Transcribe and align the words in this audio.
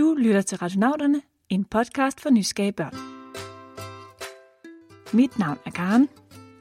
Du 0.00 0.14
lytter 0.18 0.42
til 0.42 0.58
Radionauterne, 0.58 1.22
en 1.48 1.64
podcast 1.64 2.20
for 2.20 2.30
nysgerrige 2.30 2.72
børn. 2.72 2.94
Mit 5.12 5.38
navn 5.38 5.58
er 5.66 5.70
Karen. 5.70 6.08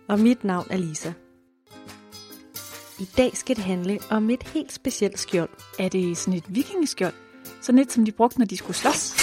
Og 0.07 0.19
mit 0.19 0.43
navn 0.43 0.67
er 0.69 0.77
Lisa. 0.77 1.13
I 2.99 3.09
dag 3.17 3.37
skal 3.37 3.55
det 3.55 3.63
handle 3.63 3.99
om 4.09 4.29
et 4.29 4.43
helt 4.43 4.71
specielt 4.71 5.19
skjold. 5.19 5.49
Er 5.79 5.89
det 5.89 6.17
sådan 6.17 6.37
et 6.37 6.55
vikingeskjold? 6.55 7.13
Sådan 7.61 7.79
et, 7.79 7.91
som 7.91 8.05
de 8.05 8.11
brugte, 8.11 8.39
når 8.39 8.45
de 8.45 8.57
skulle 8.57 8.77
slås? 8.77 9.13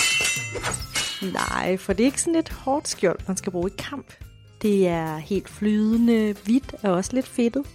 Nej, 1.32 1.76
for 1.76 1.92
det 1.92 2.02
er 2.02 2.06
ikke 2.06 2.20
sådan 2.20 2.38
et 2.38 2.48
hårdt 2.48 2.88
skjold, 2.88 3.18
man 3.26 3.36
skal 3.36 3.52
bruge 3.52 3.70
i 3.70 3.74
kamp. 3.78 4.12
Det 4.62 4.88
er 4.88 5.16
helt 5.16 5.48
flydende, 5.48 6.36
hvidt 6.44 6.74
og 6.82 6.92
også 6.92 7.10
lidt 7.12 7.26
fedtet. 7.26 7.66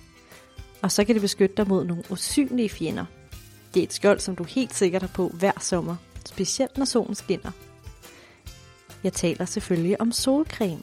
Og 0.81 0.91
så 0.91 1.03
kan 1.03 1.15
det 1.15 1.21
beskytte 1.21 1.55
dig 1.57 1.67
mod 1.67 1.85
nogle 1.85 2.03
usynlige 2.09 2.69
fjender. 2.69 3.05
Det 3.73 3.79
er 3.79 3.83
et 3.83 3.93
skjold, 3.93 4.19
som 4.19 4.35
du 4.35 4.43
helt 4.43 4.75
sikkert 4.75 5.01
har 5.01 5.11
på 5.15 5.29
hver 5.29 5.59
sommer, 5.59 5.95
specielt 6.27 6.77
når 6.77 6.85
solen 6.85 7.15
skinner. 7.15 7.51
Jeg 9.03 9.13
taler 9.13 9.45
selvfølgelig 9.45 10.01
om 10.01 10.11
solcreme. 10.11 10.81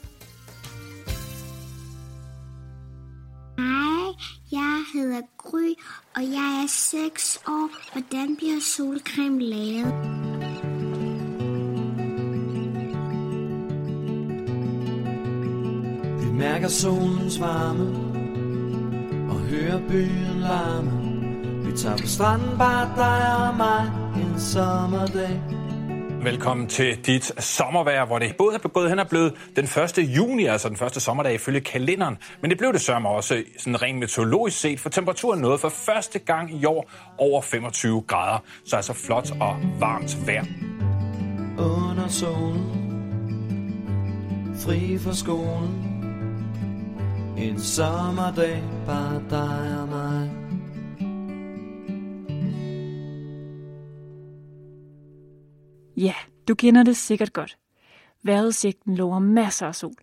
Hej, 3.59 4.13
jeg 4.53 4.85
hedder 4.95 5.21
Gry, 5.39 5.75
og 6.17 6.23
jeg 6.23 6.63
er 6.63 6.69
6 6.69 7.41
år. 7.49 7.93
Hvordan 7.93 8.37
bliver 8.37 8.61
solcreme 8.77 9.41
lavet? 9.41 9.93
Vi 16.23 16.33
mærker 16.33 16.69
solens 16.69 17.41
varme 17.41 17.87
og 19.31 19.39
hører 19.41 19.89
byen 19.89 20.41
larme. 20.41 20.91
Vi 21.67 21.77
tager 21.77 21.97
på 21.97 22.07
stranden, 22.07 22.59
bare 22.59 22.97
dig 22.97 23.49
og 23.49 23.57
mig, 23.57 24.08
sommerdag. 24.41 25.41
Velkommen 26.23 26.67
til 26.67 27.07
dit 27.07 27.45
sommervejr, 27.45 28.07
hvor 28.07 28.19
det 28.19 28.37
både 28.39 28.55
er 28.55 28.69
gået 28.69 28.89
hen 28.89 28.99
og 28.99 29.09
blevet 29.09 29.35
den 29.57 29.65
1. 29.65 29.99
juni, 29.99 30.45
altså 30.45 30.69
den 30.69 30.77
første 30.77 31.01
sommerdag 31.01 31.35
ifølge 31.35 31.61
kalenderen. 31.61 32.19
Men 32.41 32.51
det 32.51 32.59
blev 32.59 32.73
det 32.73 32.81
sørme 32.81 33.09
også 33.09 33.43
sådan 33.59 33.83
rent 33.83 33.99
meteorologisk 33.99 34.61
set, 34.61 34.81
for 34.81 34.89
temperaturen 34.89 35.41
nåede 35.41 35.59
for 35.59 35.69
første 35.69 36.19
gang 36.19 36.55
i 36.55 36.65
år 36.65 36.91
over 37.19 37.43
25 37.43 38.03
grader. 38.03 38.39
Så 38.67 38.77
altså 38.77 38.93
flot 38.93 39.31
og 39.41 39.57
varmt 39.81 40.27
vejr. 40.27 40.45
Under 41.59 42.09
solen, 42.09 42.67
fri 44.65 44.99
fra 44.99 45.15
skolen. 45.15 45.85
En 47.39 47.61
sommerdag, 47.61 48.63
bare 48.87 49.23
dig 49.31 49.79
og 49.83 49.89
mig. 49.89 50.38
Ja, 55.99 56.15
du 56.49 56.55
kender 56.55 56.83
det 56.83 56.97
sikkert 56.97 57.33
godt. 57.33 57.59
Vejrudsigten 58.23 58.95
lover 58.95 59.19
masser 59.19 59.67
af 59.67 59.75
sol, 59.75 59.95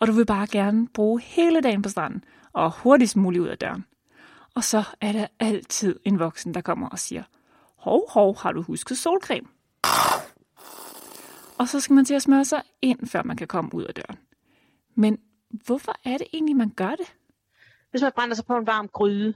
og 0.00 0.06
du 0.06 0.12
vil 0.12 0.26
bare 0.26 0.46
gerne 0.46 0.88
bruge 0.88 1.20
hele 1.20 1.60
dagen 1.60 1.82
på 1.82 1.88
stranden 1.88 2.24
og 2.52 2.70
hurtigst 2.70 3.16
muligt 3.16 3.42
ud 3.42 3.48
af 3.48 3.58
døren. 3.58 3.84
Og 4.54 4.64
så 4.64 4.84
er 5.00 5.12
der 5.12 5.26
altid 5.40 6.00
en 6.04 6.18
voksen, 6.18 6.54
der 6.54 6.60
kommer 6.60 6.88
og 6.88 6.98
siger, 6.98 7.22
hov, 7.76 8.10
hov, 8.10 8.38
har 8.38 8.52
du 8.52 8.62
husket 8.62 8.98
solcreme? 8.98 9.46
Og 11.58 11.68
så 11.68 11.80
skal 11.80 11.94
man 11.94 12.04
til 12.04 12.14
at 12.14 12.22
smøre 12.22 12.44
sig 12.44 12.62
ind, 12.82 13.06
før 13.06 13.22
man 13.22 13.36
kan 13.36 13.46
komme 13.46 13.74
ud 13.74 13.84
af 13.84 13.94
døren. 13.94 14.18
Men 14.94 15.18
hvorfor 15.50 15.94
er 16.04 16.18
det 16.18 16.26
egentlig, 16.32 16.56
man 16.56 16.70
gør 16.70 16.90
det? 16.90 17.14
Hvis 17.90 18.02
man 18.02 18.12
brænder 18.16 18.34
sig 18.34 18.46
på 18.46 18.56
en 18.56 18.66
varm 18.66 18.88
gryde, 18.88 19.34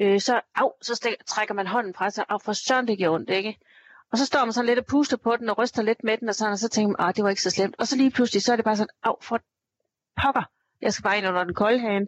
øh, 0.00 0.20
så, 0.20 0.40
au, 0.54 0.72
så 0.82 0.94
stik, 0.94 1.14
trækker 1.26 1.54
man 1.54 1.66
hånden 1.66 1.94
fra 1.94 2.10
sig, 2.10 2.30
og 2.30 2.42
for 2.42 2.52
søren 2.52 2.88
det 2.88 2.98
gjorde 2.98 3.14
ondt, 3.14 3.30
ikke? 3.30 3.58
Og 4.12 4.18
så 4.18 4.26
står 4.26 4.44
man 4.44 4.52
sådan 4.52 4.66
lidt 4.66 4.78
og 4.78 4.86
puster 4.86 5.16
på 5.16 5.36
den 5.36 5.48
og 5.48 5.58
ryster 5.58 5.82
lidt 5.82 6.04
med 6.04 6.18
den, 6.18 6.28
og, 6.28 6.34
sådan, 6.34 6.52
og 6.52 6.58
så 6.58 6.68
tænker 6.68 6.96
man, 6.98 7.08
at 7.08 7.16
det 7.16 7.24
var 7.24 7.30
ikke 7.30 7.42
så 7.42 7.50
slemt. 7.50 7.74
Og 7.78 7.86
så 7.86 7.96
lige 7.96 8.10
pludselig, 8.10 8.42
så 8.42 8.52
er 8.52 8.56
det 8.56 8.64
bare 8.64 8.76
sådan, 8.76 8.94
af 9.04 9.14
for 9.20 9.40
pokker, 10.22 10.42
jeg 10.80 10.92
skal 10.92 11.02
bare 11.02 11.18
ind 11.18 11.28
under 11.28 11.44
den 11.44 11.54
kolde 11.54 11.78
hane, 11.78 12.06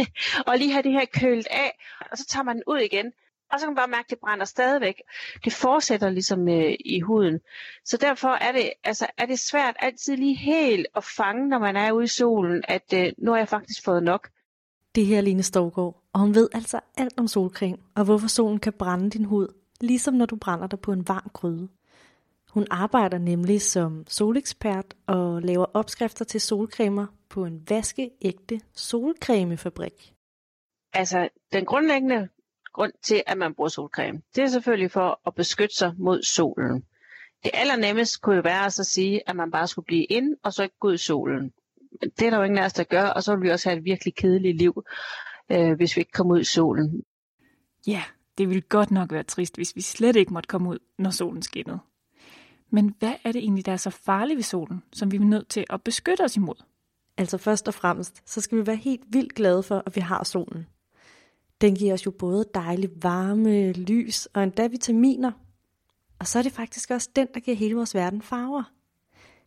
og 0.48 0.58
lige 0.58 0.72
have 0.72 0.82
det 0.82 0.92
her 0.92 1.04
kølet 1.04 1.46
af, 1.50 1.78
og 2.10 2.18
så 2.18 2.26
tager 2.26 2.44
man 2.44 2.56
den 2.56 2.62
ud 2.66 2.78
igen. 2.78 3.12
Og 3.52 3.60
så 3.60 3.66
kan 3.66 3.70
man 3.70 3.76
bare 3.76 3.88
mærke, 3.88 4.06
at 4.06 4.10
det 4.10 4.18
brænder 4.18 4.44
stadigvæk. 4.44 5.02
Det 5.44 5.52
fortsætter 5.52 6.10
ligesom 6.10 6.48
øh, 6.48 6.74
i 6.84 7.00
huden. 7.00 7.40
Så 7.84 7.96
derfor 7.96 8.28
er 8.28 8.52
det, 8.52 8.72
altså, 8.84 9.06
er 9.18 9.26
det 9.26 9.38
svært 9.38 9.76
altid 9.80 10.16
lige 10.16 10.36
helt 10.36 10.86
at 10.96 11.04
fange, 11.04 11.48
når 11.48 11.58
man 11.58 11.76
er 11.76 11.92
ude 11.92 12.04
i 12.04 12.08
solen, 12.08 12.64
at 12.68 12.92
øh, 12.94 13.12
nu 13.18 13.30
har 13.30 13.38
jeg 13.38 13.48
faktisk 13.48 13.84
fået 13.84 14.02
nok. 14.02 14.28
Det 14.94 15.06
her 15.06 15.16
er 15.16 15.20
Line 15.20 15.42
Storgård, 15.42 16.02
og 16.12 16.20
hun 16.20 16.34
ved 16.34 16.48
altså 16.54 16.80
alt 16.96 17.18
om 17.18 17.28
solcreme, 17.28 17.76
og 17.96 18.04
hvorfor 18.04 18.28
solen 18.28 18.58
kan 18.58 18.72
brænde 18.72 19.10
din 19.10 19.24
hud, 19.24 19.48
ligesom 19.82 20.14
når 20.14 20.26
du 20.26 20.36
brænder 20.36 20.66
dig 20.66 20.80
på 20.80 20.92
en 20.92 21.08
varm 21.08 21.30
gryde. 21.32 21.68
Hun 22.50 22.66
arbejder 22.70 23.18
nemlig 23.18 23.62
som 23.62 24.04
solekspert 24.08 24.94
og 25.06 25.42
laver 25.42 25.64
opskrifter 25.74 26.24
til 26.24 26.40
solcremer 26.40 27.06
på 27.28 27.44
en 27.44 27.66
vaskeægte 27.68 28.60
solcremefabrik. 28.74 30.14
Altså, 30.92 31.28
den 31.52 31.64
grundlæggende 31.64 32.28
grund 32.72 32.92
til, 33.02 33.22
at 33.26 33.38
man 33.38 33.54
bruger 33.54 33.68
solcreme, 33.68 34.22
det 34.34 34.44
er 34.44 34.48
selvfølgelig 34.48 34.90
for 34.90 35.20
at 35.26 35.34
beskytte 35.34 35.76
sig 35.76 35.94
mod 35.98 36.22
solen. 36.22 36.84
Det 37.44 37.50
allernemmeste 37.54 38.20
kunne 38.20 38.36
jo 38.36 38.42
være 38.42 38.66
at 38.66 38.72
så 38.72 38.84
sige, 38.84 39.28
at 39.28 39.36
man 39.36 39.50
bare 39.50 39.66
skulle 39.66 39.86
blive 39.86 40.04
ind, 40.04 40.36
og 40.42 40.52
så 40.52 40.62
ikke 40.62 40.78
gå 40.80 40.88
ud 40.88 40.94
i 40.94 40.98
solen. 40.98 41.52
Men 42.00 42.10
det 42.10 42.26
er 42.26 42.30
der 42.30 42.36
jo 42.36 42.42
ingen 42.42 42.58
af 42.58 42.64
os, 42.64 42.72
der 42.72 42.84
gør, 42.84 43.04
og 43.04 43.22
så 43.22 43.36
vil 43.36 43.42
vi 43.42 43.50
også 43.50 43.68
have 43.68 43.78
et 43.78 43.84
virkelig 43.84 44.14
kedeligt 44.14 44.58
liv, 44.58 44.84
øh, 45.52 45.72
hvis 45.72 45.96
vi 45.96 46.00
ikke 46.00 46.12
kommer 46.12 46.34
ud 46.34 46.40
i 46.40 46.44
solen. 46.44 47.04
Ja, 47.86 48.02
det 48.42 48.48
ville 48.48 48.62
godt 48.68 48.90
nok 48.90 49.12
være 49.12 49.22
trist, 49.22 49.56
hvis 49.56 49.76
vi 49.76 49.80
slet 49.80 50.16
ikke 50.16 50.32
måtte 50.32 50.46
komme 50.46 50.70
ud, 50.70 50.78
når 50.98 51.10
solen 51.10 51.42
skinnede. 51.42 51.78
Men 52.70 52.94
hvad 52.98 53.14
er 53.24 53.32
det 53.32 53.42
egentlig, 53.42 53.66
der 53.66 53.72
er 53.72 53.76
så 53.76 53.90
farligt 53.90 54.36
ved 54.36 54.42
solen, 54.42 54.82
som 54.92 55.12
vi 55.12 55.16
er 55.16 55.20
nødt 55.20 55.48
til 55.48 55.64
at 55.70 55.82
beskytte 55.82 56.22
os 56.24 56.36
imod? 56.36 56.54
Altså 57.16 57.38
først 57.38 57.68
og 57.68 57.74
fremmest, 57.74 58.22
så 58.30 58.40
skal 58.40 58.58
vi 58.58 58.66
være 58.66 58.76
helt 58.76 59.02
vildt 59.08 59.34
glade 59.34 59.62
for, 59.62 59.82
at 59.86 59.96
vi 59.96 60.00
har 60.00 60.24
solen. 60.24 60.66
Den 61.60 61.74
giver 61.74 61.92
os 61.92 62.06
jo 62.06 62.10
både 62.10 62.44
dejlig 62.54 62.90
varme, 63.02 63.72
lys 63.72 64.26
og 64.26 64.42
endda 64.42 64.66
vitaminer. 64.66 65.32
Og 66.18 66.26
så 66.26 66.38
er 66.38 66.42
det 66.42 66.52
faktisk 66.52 66.90
også 66.90 67.10
den, 67.16 67.28
der 67.34 67.40
giver 67.40 67.56
hele 67.56 67.74
vores 67.74 67.94
verden 67.94 68.22
farver. 68.22 68.62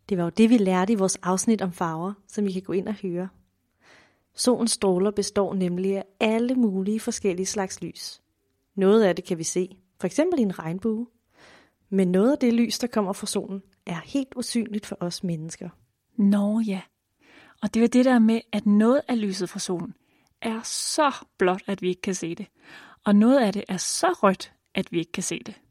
Det 0.09 0.17
var 0.17 0.23
jo 0.23 0.29
det, 0.29 0.49
vi 0.49 0.57
lærte 0.57 0.93
i 0.93 0.95
vores 0.95 1.15
afsnit 1.15 1.61
om 1.61 1.71
farver, 1.71 2.13
som 2.27 2.47
I 2.47 2.51
kan 2.51 2.61
gå 2.61 2.73
ind 2.73 2.87
og 2.87 2.95
høre. 3.01 3.29
Solens 4.35 4.71
stråler 4.71 5.11
består 5.11 5.53
nemlig 5.53 5.97
af 5.97 6.03
alle 6.19 6.55
mulige 6.55 6.99
forskellige 6.99 7.45
slags 7.45 7.81
lys. 7.81 8.21
Noget 8.75 9.03
af 9.03 9.15
det 9.15 9.25
kan 9.25 9.37
vi 9.37 9.43
se, 9.43 9.77
for 9.99 10.07
eksempel 10.07 10.39
i 10.39 10.41
en 10.41 10.59
regnbue. 10.59 11.07
Men 11.89 12.11
noget 12.11 12.31
af 12.31 12.37
det 12.37 12.53
lys, 12.53 12.79
der 12.79 12.87
kommer 12.87 13.13
fra 13.13 13.27
solen, 13.27 13.61
er 13.85 14.01
helt 14.05 14.33
usynligt 14.35 14.85
for 14.85 14.97
os 14.99 15.23
mennesker. 15.23 15.69
Nå 16.17 16.59
ja. 16.59 16.81
Og 17.61 17.73
det 17.73 17.83
er 17.83 17.87
det 17.87 18.05
der 18.05 18.19
med, 18.19 18.41
at 18.51 18.65
noget 18.65 19.01
af 19.07 19.21
lyset 19.21 19.49
fra 19.49 19.59
solen 19.59 19.93
er 20.41 20.61
så 20.63 21.11
blåt, 21.37 21.63
at 21.67 21.81
vi 21.81 21.89
ikke 21.89 22.01
kan 22.01 22.15
se 22.15 22.35
det. 22.35 22.47
Og 23.03 23.15
noget 23.15 23.39
af 23.39 23.53
det 23.53 23.63
er 23.67 23.77
så 23.77 24.07
rødt, 24.07 24.53
at 24.73 24.91
vi 24.91 24.99
ikke 24.99 25.11
kan 25.11 25.23
se 25.23 25.39
det. 25.45 25.61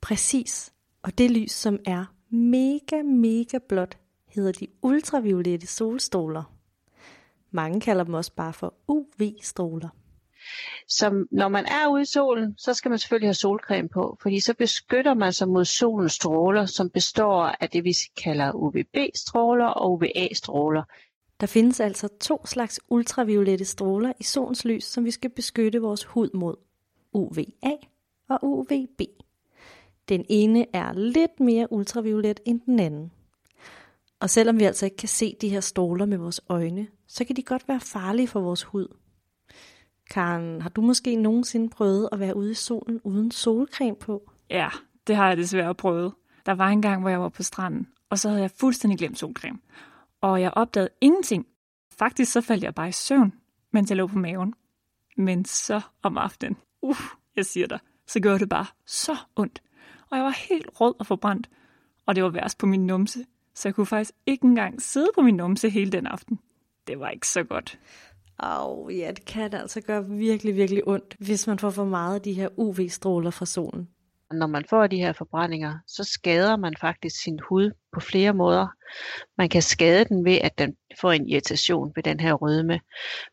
Præcis. 0.00 0.72
Og 1.02 1.18
det 1.18 1.30
lys, 1.30 1.52
som 1.52 1.78
er 1.86 2.04
mega, 2.30 3.02
mega 3.02 3.58
blåt, 3.68 3.98
hedder 4.26 4.52
de 4.52 4.66
ultraviolette 4.82 5.66
solstråler. 5.66 6.54
Mange 7.50 7.80
kalder 7.80 8.04
dem 8.04 8.14
også 8.14 8.34
bare 8.34 8.52
for 8.52 8.74
UV-stråler. 8.88 9.88
Så 10.88 11.26
når 11.30 11.48
man 11.48 11.66
er 11.66 11.88
ude 11.88 12.02
i 12.02 12.04
solen, 12.04 12.54
så 12.58 12.74
skal 12.74 12.88
man 12.88 12.98
selvfølgelig 12.98 13.28
have 13.28 13.34
solcreme 13.34 13.88
på, 13.88 14.18
fordi 14.22 14.40
så 14.40 14.54
beskytter 14.54 15.14
man 15.14 15.32
sig 15.32 15.48
mod 15.48 15.64
solens 15.64 16.12
stråler, 16.12 16.66
som 16.66 16.90
består 16.90 17.44
af 17.60 17.70
det, 17.70 17.84
vi 17.84 17.94
kalder 18.22 18.52
UVB-stråler 18.54 19.66
og 19.66 19.92
UVA-stråler. 19.92 20.82
Der 21.40 21.46
findes 21.46 21.80
altså 21.80 22.08
to 22.20 22.46
slags 22.46 22.80
ultraviolette 22.88 23.64
stråler 23.64 24.12
i 24.20 24.22
solens 24.22 24.64
lys, 24.64 24.84
som 24.84 25.04
vi 25.04 25.10
skal 25.10 25.30
beskytte 25.30 25.80
vores 25.80 26.04
hud 26.04 26.30
mod. 26.34 26.56
UVA 27.12 27.76
og 28.28 28.38
UVB. 28.42 29.00
Den 30.08 30.24
ene 30.28 30.66
er 30.72 30.92
lidt 30.92 31.40
mere 31.40 31.72
ultraviolet 31.72 32.40
end 32.44 32.60
den 32.60 32.80
anden. 32.80 33.12
Og 34.20 34.30
selvom 34.30 34.58
vi 34.58 34.64
altså 34.64 34.84
ikke 34.86 34.96
kan 34.96 35.08
se 35.08 35.36
de 35.40 35.48
her 35.48 35.60
stråler 35.60 36.06
med 36.06 36.18
vores 36.18 36.40
øjne, 36.48 36.86
så 37.06 37.24
kan 37.24 37.36
de 37.36 37.42
godt 37.42 37.68
være 37.68 37.80
farlige 37.80 38.28
for 38.28 38.40
vores 38.40 38.62
hud. 38.62 38.88
Karen, 40.10 40.62
har 40.62 40.68
du 40.70 40.80
måske 40.80 41.16
nogensinde 41.16 41.68
prøvet 41.68 42.08
at 42.12 42.20
være 42.20 42.36
ude 42.36 42.50
i 42.50 42.54
solen 42.54 43.00
uden 43.04 43.30
solcreme 43.30 43.96
på? 43.96 44.30
Ja, 44.50 44.68
det 45.06 45.16
har 45.16 45.28
jeg 45.28 45.36
desværre 45.36 45.74
prøvet. 45.74 46.12
Der 46.46 46.52
var 46.52 46.68
en 46.68 46.82
gang, 46.82 47.00
hvor 47.00 47.10
jeg 47.10 47.20
var 47.20 47.28
på 47.28 47.42
stranden, 47.42 47.88
og 48.10 48.18
så 48.18 48.28
havde 48.28 48.42
jeg 48.42 48.50
fuldstændig 48.50 48.98
glemt 48.98 49.18
solcreme. 49.18 49.58
Og 50.20 50.40
jeg 50.40 50.50
opdagede 50.54 50.90
ingenting. 51.00 51.46
Faktisk 51.98 52.32
så 52.32 52.40
faldt 52.40 52.64
jeg 52.64 52.74
bare 52.74 52.88
i 52.88 52.92
søvn, 52.92 53.32
mens 53.70 53.90
jeg 53.90 53.96
lå 53.96 54.06
på 54.06 54.18
maven. 54.18 54.54
Men 55.16 55.44
så 55.44 55.80
om 56.02 56.18
aftenen, 56.18 56.56
uh, 56.82 56.96
jeg 57.36 57.46
siger 57.46 57.66
dig, 57.66 57.78
så 58.06 58.20
gjorde 58.20 58.38
det 58.38 58.48
bare 58.48 58.66
så 58.86 59.16
ondt. 59.36 59.62
Og 60.10 60.16
jeg 60.16 60.24
var 60.24 60.48
helt 60.48 60.68
rød 60.80 60.94
og 60.98 61.06
forbrændt. 61.06 61.50
Og 62.06 62.16
det 62.16 62.24
var 62.24 62.30
værst 62.30 62.58
på 62.58 62.66
min 62.66 62.86
numse, 62.86 63.24
så 63.54 63.68
jeg 63.68 63.74
kunne 63.74 63.86
faktisk 63.86 64.14
ikke 64.26 64.44
engang 64.44 64.82
sidde 64.82 65.10
på 65.14 65.22
min 65.22 65.36
numse 65.36 65.70
hele 65.70 65.92
den 65.92 66.06
aften. 66.06 66.38
Det 66.86 67.00
var 67.00 67.08
ikke 67.08 67.28
så 67.28 67.42
godt. 67.42 67.78
Au, 68.38 68.88
ja, 68.88 69.10
det 69.10 69.24
kan 69.24 69.54
altså 69.54 69.80
gøre 69.80 70.08
virkelig, 70.08 70.56
virkelig 70.56 70.88
ondt, 70.88 71.16
hvis 71.18 71.46
man 71.46 71.58
får 71.58 71.70
for 71.70 71.84
meget 71.84 72.14
af 72.14 72.22
de 72.22 72.32
her 72.32 72.48
UV-stråler 72.56 73.30
fra 73.30 73.46
solen. 73.46 73.88
Når 74.32 74.46
man 74.46 74.64
får 74.70 74.86
de 74.86 74.96
her 74.96 75.12
forbrændinger, 75.12 75.78
så 75.86 76.04
skader 76.04 76.56
man 76.56 76.74
faktisk 76.80 77.22
sin 77.22 77.38
hud 77.48 77.70
på 77.92 78.00
flere 78.00 78.34
måder. 78.34 78.66
Man 79.38 79.48
kan 79.48 79.62
skade 79.62 80.04
den 80.04 80.24
ved, 80.24 80.38
at 80.40 80.58
den 80.58 80.76
får 81.00 81.12
en 81.12 81.28
irritation 81.28 81.92
ved 81.96 82.02
den 82.02 82.20
her 82.20 82.32
rødme. 82.32 82.80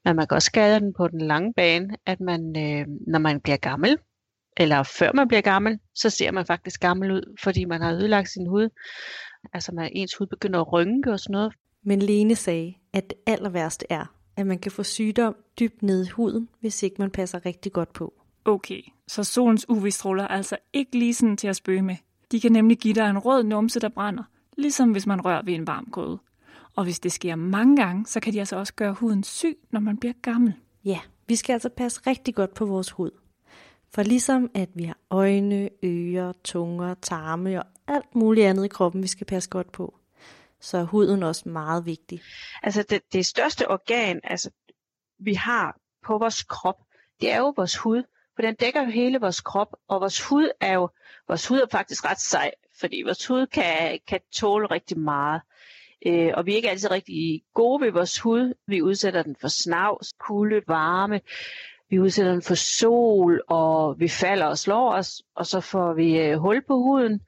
Men 0.05 0.15
man 0.15 0.27
kan 0.27 0.35
også 0.35 0.45
skade 0.45 0.79
den 0.79 0.93
på 0.97 1.07
den 1.07 1.21
lange 1.21 1.53
bane, 1.53 1.95
at 2.05 2.19
man, 2.19 2.41
øh, 2.57 2.85
når 3.07 3.19
man 3.19 3.41
bliver 3.41 3.57
gammel, 3.57 3.97
eller 4.57 4.83
før 4.83 5.11
man 5.13 5.27
bliver 5.27 5.41
gammel, 5.41 5.79
så 5.95 6.09
ser 6.09 6.31
man 6.31 6.45
faktisk 6.45 6.81
gammel 6.81 7.11
ud, 7.11 7.37
fordi 7.43 7.65
man 7.65 7.81
har 7.81 7.93
ødelagt 7.93 8.29
sin 8.29 8.47
hud. 8.47 8.69
Altså 9.53 9.71
man, 9.75 9.91
ens 9.95 10.15
hud 10.15 10.27
begynder 10.27 10.59
at 10.59 10.73
rynke 10.73 11.11
og 11.11 11.19
sådan 11.19 11.33
noget. 11.33 11.53
Men 11.83 11.99
Lene 12.01 12.35
sagde, 12.35 12.73
at 12.93 13.09
det 13.09 13.17
aller 13.27 13.49
værste 13.49 13.85
er, 13.89 14.18
at 14.35 14.47
man 14.47 14.59
kan 14.59 14.71
få 14.71 14.83
sygdom 14.83 15.35
dybt 15.59 15.83
ned 15.83 16.05
i 16.05 16.09
huden, 16.09 16.49
hvis 16.59 16.83
ikke 16.83 16.95
man 16.99 17.11
passer 17.11 17.45
rigtig 17.45 17.71
godt 17.71 17.93
på. 17.93 18.13
Okay, 18.45 18.81
så 19.07 19.23
solens 19.23 19.69
UV-stråler 19.69 20.23
er 20.23 20.27
altså 20.27 20.57
ikke 20.73 20.99
lige 20.99 21.13
sådan 21.13 21.37
til 21.37 21.47
at 21.47 21.55
spøge 21.55 21.81
med. 21.81 21.95
De 22.31 22.39
kan 22.39 22.51
nemlig 22.51 22.77
give 22.77 22.93
dig 22.93 23.09
en 23.09 23.17
rød 23.17 23.43
numse, 23.43 23.79
der 23.79 23.89
brænder, 23.89 24.23
ligesom 24.57 24.91
hvis 24.91 25.07
man 25.07 25.25
rører 25.25 25.41
ved 25.45 25.53
en 25.53 25.67
varm 25.67 25.87
gryde. 25.91 26.19
Og 26.75 26.83
hvis 26.83 26.99
det 26.99 27.11
sker 27.11 27.35
mange 27.35 27.75
gange, 27.75 28.05
så 28.05 28.19
kan 28.19 28.33
de 28.33 28.39
altså 28.39 28.55
også 28.55 28.73
gøre 28.73 28.93
huden 28.93 29.23
syg, 29.23 29.57
når 29.71 29.79
man 29.79 29.97
bliver 29.97 30.13
gammel. 30.21 30.53
Ja, 30.85 30.99
vi 31.27 31.35
skal 31.35 31.53
altså 31.53 31.69
passe 31.69 32.01
rigtig 32.07 32.35
godt 32.35 32.53
på 32.53 32.65
vores 32.65 32.91
hud. 32.91 33.11
For 33.93 34.03
ligesom 34.03 34.49
at 34.53 34.69
vi 34.73 34.83
har 34.83 34.97
øjne, 35.09 35.69
ører, 35.83 36.33
tunger, 36.43 36.93
tarme 36.93 37.59
og 37.59 37.65
alt 37.87 38.15
muligt 38.15 38.47
andet 38.47 38.65
i 38.65 38.67
kroppen, 38.67 39.03
vi 39.03 39.07
skal 39.07 39.27
passe 39.27 39.49
godt 39.49 39.71
på, 39.71 39.98
så 40.61 40.77
er 40.77 40.83
huden 40.83 41.23
også 41.23 41.49
meget 41.49 41.85
vigtig. 41.85 42.21
Altså 42.63 42.83
det, 42.83 43.01
det 43.13 43.25
største 43.25 43.71
organ, 43.71 44.19
altså 44.23 44.51
vi 45.19 45.33
har 45.33 45.77
på 46.05 46.17
vores 46.17 46.43
krop, 46.43 46.77
det 47.21 47.31
er 47.31 47.37
jo 47.37 47.53
vores 47.55 47.77
hud. 47.77 48.03
For 48.35 48.41
den 48.41 48.55
dækker 48.55 48.83
jo 48.83 48.89
hele 48.89 49.19
vores 49.19 49.41
krop, 49.41 49.75
og 49.87 50.01
vores 50.01 50.21
hud 50.21 50.49
er 50.61 50.73
jo, 50.73 50.89
vores 51.27 51.47
hud 51.47 51.59
er 51.59 51.67
faktisk 51.71 52.05
ret 52.05 52.19
sej, 52.19 52.51
fordi 52.79 53.01
vores 53.05 53.27
hud 53.27 53.47
kan, 53.47 53.99
kan 54.07 54.19
tåle 54.33 54.67
rigtig 54.67 54.99
meget. 54.99 55.41
Øh, 56.05 56.31
og 56.33 56.45
vi 56.45 56.51
er 56.51 56.55
ikke 56.55 56.69
altid 56.69 56.91
rigtig 56.91 57.43
gode 57.53 57.81
ved 57.81 57.91
vores 57.91 58.19
hud. 58.19 58.53
Vi 58.67 58.81
udsætter 58.81 59.23
den 59.23 59.35
for 59.41 59.47
snavs, 59.47 60.13
kulde, 60.19 60.61
varme. 60.67 61.21
Vi 61.89 61.99
udsætter 61.99 62.31
den 62.31 62.41
for 62.41 62.55
sol, 62.55 63.41
og 63.47 63.99
vi 63.99 64.07
falder 64.07 64.45
og 64.45 64.57
slår 64.57 64.93
os, 64.93 65.23
og 65.35 65.45
så 65.45 65.61
får 65.61 65.93
vi 65.93 66.19
øh, 66.19 66.37
hul 66.37 66.61
på 66.67 66.75
huden. 66.75 67.21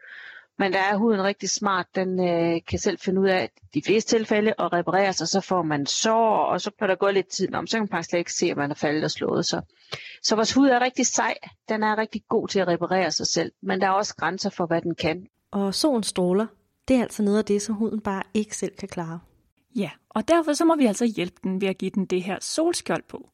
Men 0.61 0.73
der 0.73 0.79
er 0.79 0.97
huden 0.97 1.23
rigtig 1.23 1.49
smart. 1.49 1.85
Den 1.95 2.19
øh, 2.19 2.61
kan 2.67 2.79
selv 2.79 2.99
finde 2.99 3.21
ud 3.21 3.27
af, 3.27 3.49
de 3.73 3.81
fleste 3.85 4.17
tilfælde, 4.17 4.53
at 4.59 4.73
reparere 4.73 5.13
sig, 5.13 5.27
så 5.27 5.41
får 5.41 5.61
man 5.61 5.85
sår, 5.85 6.37
og 6.37 6.61
så 6.61 6.71
kan 6.79 6.89
der 6.89 6.95
gå 6.95 7.09
lidt 7.09 7.27
tid 7.27 7.53
om, 7.53 7.67
så 7.67 7.77
kan 7.77 7.81
man 7.81 7.89
faktisk 7.89 8.09
slet 8.09 8.19
ikke 8.19 8.33
se, 8.33 8.45
at 8.45 8.57
man 8.57 8.71
er 8.71 8.75
faldet 8.75 9.03
og 9.03 9.11
slået 9.11 9.45
sig. 9.45 9.61
Så 10.23 10.35
vores 10.35 10.53
hud 10.53 10.67
er 10.67 10.81
rigtig 10.81 11.05
sej. 11.05 11.33
Den 11.69 11.83
er 11.83 11.97
rigtig 11.97 12.21
god 12.29 12.47
til 12.47 12.59
at 12.59 12.67
reparere 12.67 13.11
sig 13.11 13.27
selv, 13.27 13.51
men 13.61 13.81
der 13.81 13.87
er 13.87 13.91
også 13.91 14.15
grænser 14.15 14.49
for, 14.49 14.65
hvad 14.65 14.81
den 14.81 14.95
kan. 14.95 15.27
Og 15.51 15.75
solens 15.75 16.07
stråler, 16.07 16.47
det 16.87 16.95
er 16.95 17.01
altså 17.01 17.23
noget 17.23 17.37
af 17.37 17.45
det, 17.45 17.61
som 17.61 17.75
huden 17.75 17.99
bare 17.99 18.23
ikke 18.33 18.57
selv 18.57 18.75
kan 18.75 18.87
klare. 18.87 19.19
Ja, 19.75 19.89
og 20.09 20.27
derfor 20.27 20.53
så 20.53 20.65
må 20.65 20.75
vi 20.75 20.85
altså 20.85 21.05
hjælpe 21.05 21.37
den 21.43 21.61
ved 21.61 21.67
at 21.67 21.77
give 21.77 21.91
den 21.91 22.05
det 22.05 22.23
her 22.23 22.37
solskjold 22.41 23.03
på. 23.09 23.29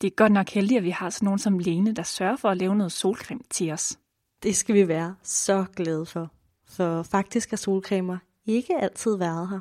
Det 0.00 0.06
er 0.06 0.14
godt 0.16 0.32
nok 0.32 0.48
heldigt, 0.50 0.78
at 0.78 0.84
vi 0.84 0.90
har 0.90 1.10
sådan 1.10 1.26
nogen 1.26 1.38
som 1.38 1.58
Lene, 1.58 1.94
der 1.94 2.02
sørger 2.02 2.36
for 2.36 2.48
at 2.48 2.56
lave 2.56 2.76
noget 2.76 2.92
solcreme 2.92 3.40
til 3.50 3.72
os. 3.72 3.98
Det 4.42 4.56
skal 4.56 4.74
vi 4.74 4.88
være 4.88 5.14
så 5.22 5.64
glade 5.76 6.06
for. 6.06 6.30
For 6.76 7.02
faktisk 7.02 7.50
har 7.50 7.56
solcremer 7.56 8.18
ikke 8.46 8.74
altid 8.80 9.16
været 9.16 9.48
her. 9.48 9.60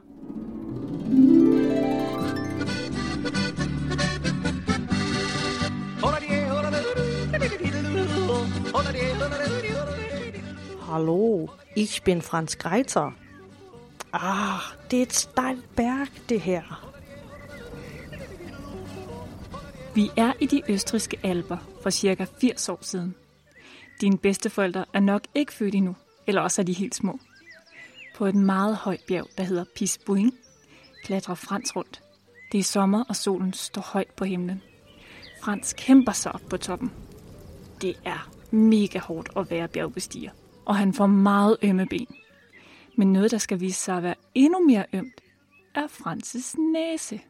Hallo, 10.81 11.47
ich 11.75 12.03
bin 12.03 12.21
Franz 12.21 12.55
Greiter. 12.55 13.11
Ah, 14.13 14.59
det 14.91 14.99
er 14.99 15.03
et 15.03 15.13
stejlt 15.13 15.75
berg, 15.75 16.07
det 16.29 16.41
her. 16.41 16.91
Vi 19.95 20.09
er 20.17 20.33
i 20.39 20.45
de 20.45 20.61
østriske 20.69 21.17
alber 21.23 21.57
for 21.83 21.89
cirka 21.89 22.25
80 22.41 22.69
år 22.69 22.79
siden. 22.81 23.15
Dine 24.01 24.17
bedsteforældre 24.17 24.85
er 24.93 24.99
nok 24.99 25.21
ikke 25.35 25.53
født 25.53 25.75
endnu, 25.75 25.95
eller 26.31 26.41
også 26.41 26.61
er 26.61 26.65
de 26.65 26.73
helt 26.73 26.95
små. 26.95 27.19
På 28.15 28.25
et 28.25 28.35
meget 28.35 28.75
højt 28.75 29.03
bjerg, 29.07 29.27
der 29.37 29.43
hedder 29.43 29.65
Pisbuing, 29.75 30.33
klatrer 31.03 31.35
Frans 31.35 31.75
rundt. 31.75 32.03
Det 32.51 32.59
er 32.59 32.63
sommer, 32.63 33.03
og 33.09 33.15
solen 33.15 33.53
står 33.53 33.81
højt 33.81 34.11
på 34.15 34.25
himlen. 34.25 34.61
Frans 35.41 35.73
kæmper 35.73 36.11
sig 36.11 36.31
op 36.31 36.41
på 36.49 36.57
toppen. 36.57 36.91
Det 37.81 37.95
er 38.05 38.31
mega 38.51 38.99
hårdt 38.99 39.29
at 39.37 39.51
være 39.51 39.67
bjergbestiger, 39.67 40.31
og 40.65 40.75
han 40.75 40.93
får 40.93 41.07
meget 41.07 41.57
ømme 41.63 41.85
ben. 41.85 42.07
Men 42.97 43.13
noget, 43.13 43.31
der 43.31 43.37
skal 43.37 43.59
vise 43.59 43.81
sig 43.81 43.97
at 43.97 44.03
være 44.03 44.15
endnu 44.35 44.65
mere 44.67 44.85
ømt, 44.93 45.21
er 45.75 45.87
Frances 45.87 46.55
næse. 46.57 47.21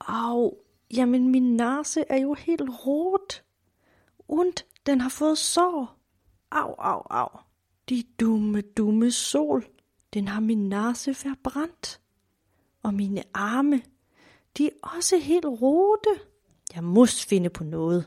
Au, 0.00 0.52
jamen 0.94 1.28
min 1.28 1.56
næse 1.56 2.04
er 2.08 2.18
jo 2.18 2.34
helt 2.34 2.70
rot. 2.86 3.42
Und 4.28 4.64
den 4.86 5.00
har 5.00 5.08
fået 5.08 5.38
sår. 5.38 5.96
Au, 6.50 6.74
au, 6.78 7.02
au. 7.10 7.28
De 7.92 8.02
dumme, 8.20 8.60
dumme 8.60 9.10
sol. 9.10 9.64
Den 10.14 10.28
har 10.28 10.40
min 10.40 10.68
nase 10.68 11.14
forbrændt. 11.14 12.00
Og 12.82 12.94
mine 12.94 13.22
arme, 13.34 13.80
de 14.58 14.66
er 14.66 14.70
også 14.82 15.18
helt 15.18 15.44
rote. 15.44 16.20
Jeg 16.74 16.84
må 16.84 17.06
finde 17.06 17.50
på 17.50 17.64
noget. 17.64 18.06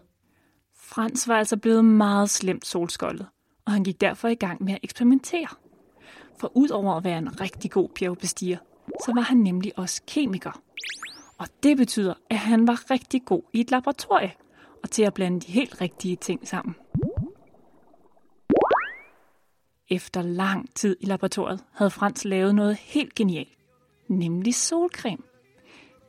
Frans 0.76 1.28
var 1.28 1.38
altså 1.38 1.58
blevet 1.58 1.86
meget 1.86 2.30
slemt 2.30 2.66
solskoldet, 2.66 3.28
og 3.66 3.72
han 3.72 3.84
gik 3.84 4.02
derfor 4.02 4.28
i 4.28 4.36
gang 4.36 4.64
med 4.64 4.74
at 4.74 4.80
eksperimentere. 4.84 5.48
For 6.40 6.52
udover 6.58 6.94
at 6.94 7.04
være 7.04 7.18
en 7.18 7.42
rigtig 7.42 7.72
god 7.72 7.90
bjergbestiger, 7.90 8.58
så 9.06 9.12
var 9.16 9.22
han 9.22 9.38
nemlig 9.38 9.80
også 9.80 10.02
kemiker. 10.08 10.62
Og 11.38 11.48
det 11.64 11.78
betyder, 11.78 12.14
at 12.30 12.38
han 12.38 12.68
var 12.68 12.92
rigtig 12.92 13.26
god 13.26 13.42
i 13.54 13.60
et 13.60 13.72
laboratorie, 13.72 14.34
og 14.84 14.90
til 14.90 15.04
at 15.04 15.14
blande 15.14 15.42
de 15.42 15.52
helt 15.52 15.82
rigtige 15.82 16.16
ting 16.16 16.48
sammen. 16.48 16.76
Efter 19.90 20.22
lang 20.22 20.76
tid 20.76 20.96
i 21.00 21.06
laboratoriet 21.06 21.64
havde 21.74 21.92
Frans 21.92 22.26
lavet 22.26 22.56
noget 22.56 22.76
helt 22.76 23.16
genialt, 23.16 23.58
nemlig 24.08 24.56
solcreme. 24.56 25.24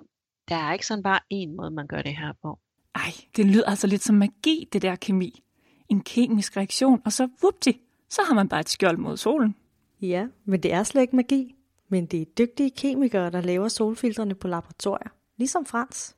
der 0.50 0.56
er 0.56 0.74
ikke 0.74 0.86
sådan 0.86 1.04
bare 1.04 1.20
en 1.30 1.56
måde, 1.56 1.72
man 1.72 1.88
gør 1.88 2.02
det 2.02 2.18
her 2.18 2.34
på. 2.42 2.60
Ej, 2.98 3.14
det 3.36 3.46
lyder 3.46 3.66
altså 3.66 3.88
lidt 3.88 4.04
som 4.04 4.16
magi, 4.16 4.70
det 4.74 4.82
der 4.82 4.96
kemi. 4.96 5.44
En 5.90 6.02
kemisk 6.02 6.58
reaktion, 6.58 7.02
og 7.06 7.14
så 7.14 7.30
vupti, 7.42 7.82
så 8.10 8.22
har 8.28 8.36
man 8.36 8.50
bare 8.50 8.60
et 8.60 8.70
skjold 8.70 8.98
mod 8.98 9.18
solen. 9.18 9.56
Ja, 10.02 10.28
men 10.46 10.64
det 10.64 10.74
er 10.74 10.84
slet 10.84 11.02
ikke 11.02 11.16
magi. 11.16 11.56
Men 11.90 12.06
det 12.06 12.22
er 12.22 12.26
dygtige 12.26 12.72
kemikere, 12.72 13.32
der 13.32 13.42
laver 13.42 13.68
solfiltrene 13.68 14.36
på 14.36 14.48
laboratorier, 14.48 15.10
ligesom 15.38 15.66
Frans. 15.66 16.16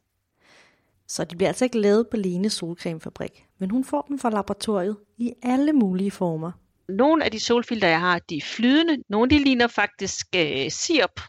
Så 1.07 1.23
de 1.23 1.35
bliver 1.35 1.47
altså 1.47 1.65
ikke 1.65 1.79
lavet 1.79 2.07
på 2.07 2.17
Lene 2.17 2.49
solcremefabrik, 2.49 3.45
men 3.59 3.71
hun 3.71 3.83
får 3.83 4.01
dem 4.01 4.19
fra 4.19 4.29
laboratoriet 4.29 4.97
i 5.17 5.33
alle 5.43 5.73
mulige 5.73 6.11
former. 6.11 6.51
Nogle 6.89 7.25
af 7.25 7.31
de 7.31 7.39
solfilter, 7.39 7.87
jeg 7.87 7.99
har, 7.99 8.19
de 8.19 8.37
er 8.37 8.41
flydende. 8.41 9.03
Nogle 9.09 9.29
de 9.29 9.43
ligner 9.43 9.67
faktisk 9.67 10.27
øh, 10.35 10.71
sirup, 10.71 11.21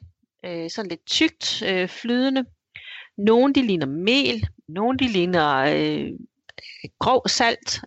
øh, 0.44 0.70
sådan 0.70 0.88
lidt 0.88 1.06
tykt 1.06 1.62
øh, 1.66 1.88
flydende. 1.88 2.44
Nogle 3.24 3.54
de 3.54 3.62
ligner 3.62 3.86
mel, 3.86 4.46
nogle 4.68 4.98
de 4.98 5.08
ligner 5.08 5.56
øh, 5.56 6.10
grov 6.98 7.28
salt, 7.28 7.84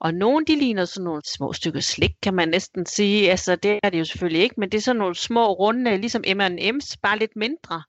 og 0.00 0.14
nogle 0.14 0.46
de 0.46 0.56
ligner 0.56 0.84
sådan 0.84 1.04
nogle 1.04 1.22
små 1.36 1.52
stykker 1.52 1.80
slik, 1.80 2.10
kan 2.22 2.34
man 2.34 2.48
næsten 2.48 2.86
sige. 2.86 3.30
Altså 3.30 3.56
det 3.56 3.80
er 3.82 3.90
det 3.90 3.98
jo 3.98 4.04
selvfølgelig 4.04 4.42
ikke, 4.42 4.54
men 4.58 4.72
det 4.72 4.78
er 4.78 4.82
sådan 4.82 4.98
nogle 4.98 5.14
små 5.14 5.52
runde, 5.52 5.96
ligesom 5.96 6.24
M&M's, 6.26 6.94
bare 7.02 7.18
lidt 7.18 7.36
mindre. 7.36 7.82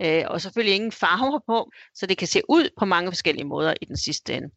Øh, 0.00 0.24
og 0.26 0.40
selvfølgelig 0.40 0.74
ingen 0.74 0.92
farver 0.92 1.38
på, 1.46 1.70
så 1.94 2.06
det 2.06 2.18
kan 2.18 2.28
se 2.28 2.40
ud 2.48 2.68
på 2.78 2.84
mange 2.84 3.10
forskellige 3.10 3.46
måder 3.46 3.74
i 3.80 3.84
den 3.84 3.96
sidste 3.96 4.34
ende. 4.34 4.48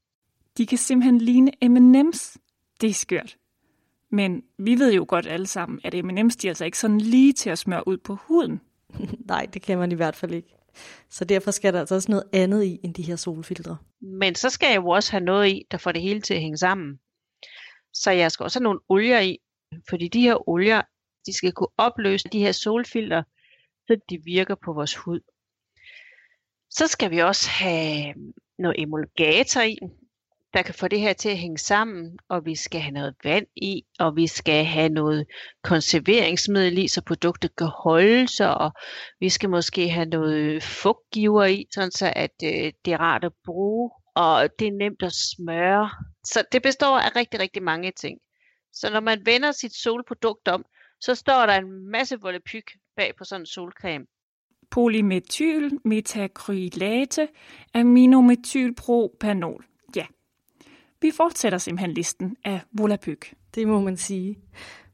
De 0.57 0.65
kan 0.65 0.77
simpelthen 0.77 1.17
ligne 1.17 1.51
M&M's. 1.63 2.35
Det 2.81 2.89
er 2.89 2.93
skørt. 2.93 3.35
Men 4.11 4.43
vi 4.57 4.79
ved 4.79 4.93
jo 4.93 5.05
godt 5.07 5.27
alle 5.27 5.47
sammen, 5.47 5.79
at 5.83 5.93
M&M's 5.93 6.35
de 6.41 6.47
er 6.47 6.51
altså 6.51 6.65
ikke 6.65 6.79
sådan 6.79 7.01
lige 7.01 7.33
til 7.33 7.49
at 7.49 7.57
smøre 7.57 7.87
ud 7.87 7.97
på 7.97 8.15
huden. 8.15 8.61
Nej, 9.27 9.47
det 9.53 9.61
kan 9.61 9.77
man 9.77 9.91
i 9.91 9.95
hvert 9.95 10.15
fald 10.15 10.33
ikke. 10.33 10.54
Så 11.09 11.25
derfor 11.25 11.51
skal 11.51 11.73
der 11.73 11.79
altså 11.79 11.95
også 11.95 12.11
noget 12.11 12.29
andet 12.33 12.63
i 12.63 12.79
end 12.83 12.93
de 12.93 13.01
her 13.01 13.15
solfiltre. 13.15 13.77
Men 14.01 14.35
så 14.35 14.49
skal 14.49 14.67
jeg 14.67 14.75
jo 14.75 14.89
også 14.89 15.11
have 15.11 15.23
noget 15.23 15.49
i, 15.49 15.63
der 15.71 15.77
får 15.77 15.91
det 15.91 16.01
hele 16.01 16.21
til 16.21 16.33
at 16.33 16.41
hænge 16.41 16.57
sammen. 16.57 16.99
Så 17.93 18.11
jeg 18.11 18.31
skal 18.31 18.43
også 18.43 18.59
have 18.59 18.63
nogle 18.63 18.79
olier 18.89 19.19
i, 19.19 19.37
fordi 19.89 20.07
de 20.07 20.21
her 20.21 20.49
olier, 20.49 20.81
de 21.25 21.33
skal 21.33 21.51
kunne 21.51 21.75
opløse 21.77 22.27
de 22.31 22.39
her 22.39 22.51
solfilter, 22.51 23.23
så 23.87 23.97
de 24.09 24.19
virker 24.23 24.55
på 24.65 24.73
vores 24.73 24.95
hud. 24.95 25.19
Så 26.69 26.87
skal 26.87 27.11
vi 27.11 27.19
også 27.19 27.49
have 27.49 28.13
noget 28.59 28.81
emulgator 28.81 29.61
i, 29.61 29.77
der 30.55 30.61
kan 30.61 30.73
få 30.73 30.87
det 30.87 30.99
her 30.99 31.13
til 31.13 31.29
at 31.29 31.37
hænge 31.37 31.57
sammen, 31.57 32.19
og 32.29 32.45
vi 32.45 32.55
skal 32.55 32.81
have 32.81 32.93
noget 32.93 33.15
vand 33.23 33.45
i, 33.55 33.83
og 33.99 34.15
vi 34.15 34.27
skal 34.27 34.65
have 34.65 34.89
noget 34.89 35.25
konserveringsmiddel 35.63 36.77
i, 36.77 36.87
så 36.87 37.01
produktet 37.01 37.55
kan 37.55 37.67
holde 37.83 38.27
sig, 38.27 38.57
og 38.57 38.71
vi 39.19 39.29
skal 39.29 39.49
måske 39.49 39.89
have 39.89 40.05
noget 40.05 40.63
fugtgiver 40.63 41.45
i, 41.45 41.65
sådan 41.73 41.91
så 41.91 42.13
at 42.15 42.31
øh, 42.43 42.71
det 42.85 42.93
er 42.93 42.97
rart 42.97 43.23
at 43.23 43.31
bruge, 43.45 43.91
og 44.15 44.49
det 44.59 44.67
er 44.67 44.71
nemt 44.71 45.03
at 45.03 45.13
smøre. 45.13 45.89
Så 46.23 46.43
det 46.51 46.61
består 46.61 46.99
af 46.99 47.15
rigtig, 47.15 47.39
rigtig 47.39 47.63
mange 47.63 47.91
ting. 47.91 48.19
Så 48.73 48.89
når 48.93 48.99
man 48.99 49.25
vender 49.25 49.51
sit 49.51 49.75
solprodukt 49.75 50.47
om, 50.47 50.65
så 51.01 51.15
står 51.15 51.45
der 51.45 51.53
en 51.53 51.91
masse 51.91 52.17
volapyk 52.21 52.71
bag 52.97 53.13
på 53.17 53.23
sådan 53.23 53.41
en 53.41 53.45
solcreme. 53.45 54.05
polymethyl, 54.71 55.69
metakrylate, 55.85 57.27
aminomethylpropanol. 57.73 59.65
Vi 61.05 61.11
fortsætter 61.11 61.57
simpelthen 61.57 61.93
listen 61.93 62.37
af 62.43 62.59
volapyk. 62.71 63.33
Det 63.55 63.67
må 63.67 63.79
man 63.79 63.97
sige. 63.97 64.39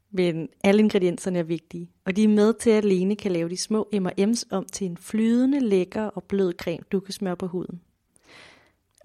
Men 0.09 0.49
alle 0.63 0.79
ingredienserne 0.79 1.39
er 1.39 1.43
vigtige, 1.43 1.91
og 2.05 2.15
de 2.15 2.23
er 2.23 2.27
med 2.27 2.53
til, 2.53 2.69
at 2.69 2.85
Lene 2.85 3.15
kan 3.15 3.31
lave 3.31 3.49
de 3.49 3.57
små 3.57 3.89
M&M's 3.93 4.43
om 4.51 4.65
til 4.65 4.87
en 4.87 4.97
flydende, 4.97 5.59
lækker 5.59 6.03
og 6.03 6.23
blød 6.23 6.53
creme, 6.53 6.83
du 6.91 6.99
kan 6.99 7.13
smøre 7.13 7.37
på 7.37 7.47
huden. 7.47 7.81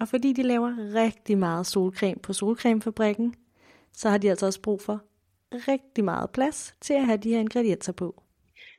Og 0.01 0.09
fordi 0.09 0.33
de 0.33 0.43
laver 0.43 0.95
rigtig 0.95 1.39
meget 1.39 1.67
solcreme 1.67 2.21
på 2.23 2.33
solcremefabrikken, 2.33 3.35
så 3.93 4.11
har 4.11 4.19
de 4.19 4.31
altså 4.31 4.47
også 4.47 4.61
brug 4.61 4.81
for 4.83 5.01
rigtig 5.53 6.05
meget 6.05 6.31
plads 6.31 6.75
til 6.81 6.95
at 6.95 7.07
have 7.07 7.19
de 7.19 7.31
her 7.31 7.41
ingredienser 7.41 7.93
på. 7.93 8.23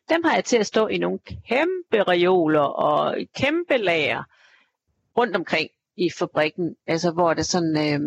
Dem 0.10 0.24
har 0.24 0.36
jeg 0.36 0.46
til 0.46 0.58
at 0.58 0.66
stå 0.66 0.88
i 0.88 0.98
nogle 0.98 1.20
kæmpe 1.20 2.04
reoler 2.04 2.60
og 2.60 3.16
kæmpe 3.36 3.78
lager 3.78 4.24
rundt 5.18 5.36
omkring 5.36 5.70
i 5.98 6.10
fabrikken, 6.20 6.76
altså 6.88 7.12
hvor, 7.12 7.34
det 7.34 7.46
sådan, 7.46 7.78
øh, 7.78 8.00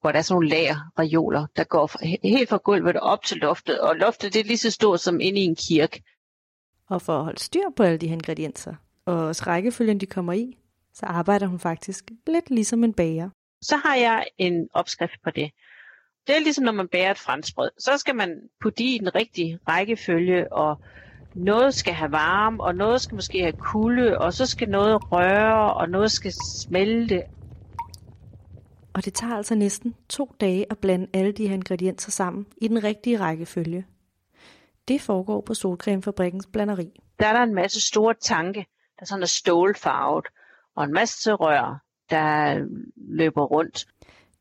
hvor 0.00 0.12
der 0.12 0.18
er 0.18 0.22
sådan 0.22 0.34
nogle 0.34 0.48
lager, 0.48 0.76
reoler, 0.98 1.46
der 1.56 1.64
går 1.64 1.86
fra, 1.86 1.98
helt 2.22 2.48
fra 2.48 2.60
gulvet 2.64 2.96
op 2.96 3.24
til 3.24 3.36
loftet, 3.36 3.80
og 3.80 3.96
loftet 3.96 4.34
det 4.34 4.40
er 4.40 4.44
lige 4.44 4.58
så 4.58 4.70
stort 4.70 5.00
som 5.00 5.20
inde 5.20 5.40
i 5.40 5.44
en 5.44 5.56
kirke. 5.56 6.02
Og 6.88 7.02
for 7.02 7.18
at 7.18 7.24
holde 7.24 7.40
styr 7.40 7.70
på 7.76 7.82
alle 7.82 7.98
de 7.98 8.06
her 8.06 8.14
ingredienser, 8.14 8.74
og 9.06 9.14
også 9.14 9.44
rækkefølgen 9.46 10.00
de 10.00 10.06
kommer 10.06 10.32
i, 10.32 10.58
så 10.94 11.06
arbejder 11.06 11.46
hun 11.46 11.58
faktisk 11.58 12.10
lidt 12.26 12.50
ligesom 12.50 12.84
en 12.84 12.92
bager. 12.92 13.30
Så 13.62 13.76
har 13.76 13.94
jeg 13.94 14.26
en 14.38 14.68
opskrift 14.74 15.22
på 15.24 15.30
det. 15.30 15.50
Det 16.26 16.36
er 16.36 16.40
ligesom 16.40 16.64
når 16.64 16.72
man 16.72 16.88
bager 16.88 17.10
et 17.10 17.18
franskbrød. 17.18 17.70
Så 17.78 17.98
skal 17.98 18.14
man 18.14 18.40
putte 18.60 18.84
i 18.84 18.98
den 18.98 19.14
rigtige 19.14 19.58
rækkefølge, 19.68 20.52
og 20.52 20.80
noget 21.34 21.74
skal 21.74 21.94
have 21.94 22.12
varme, 22.12 22.62
og 22.62 22.74
noget 22.74 23.00
skal 23.00 23.14
måske 23.14 23.40
have 23.40 23.52
kulde, 23.52 24.18
og 24.18 24.32
så 24.32 24.46
skal 24.46 24.68
noget 24.68 25.12
røre, 25.12 25.74
og 25.74 25.88
noget 25.88 26.10
skal 26.10 26.32
smelte. 26.56 27.22
Og 28.94 29.04
det 29.04 29.14
tager 29.14 29.36
altså 29.36 29.54
næsten 29.54 29.94
to 30.08 30.34
dage 30.40 30.66
at 30.70 30.78
blande 30.78 31.06
alle 31.12 31.32
de 31.32 31.46
her 31.46 31.54
ingredienser 31.54 32.10
sammen 32.10 32.46
i 32.56 32.68
den 32.68 32.84
rigtige 32.84 33.20
rækkefølge. 33.20 33.86
Det 34.88 35.00
foregår 35.00 35.40
på 35.40 35.54
Solcremefabrikkens 35.54 36.46
blanderi. 36.52 37.00
Der 37.18 37.26
er 37.26 37.32
der 37.32 37.42
en 37.42 37.54
masse 37.54 37.80
store 37.80 38.14
tanke, 38.20 38.66
der 39.00 39.06
sådan 39.06 39.22
er 39.22 39.26
stålfarvet, 39.26 40.26
og 40.76 40.84
en 40.84 40.92
masse 40.92 41.32
rør, 41.32 41.82
der 42.10 42.58
løber 42.96 43.44
rundt. 43.44 43.86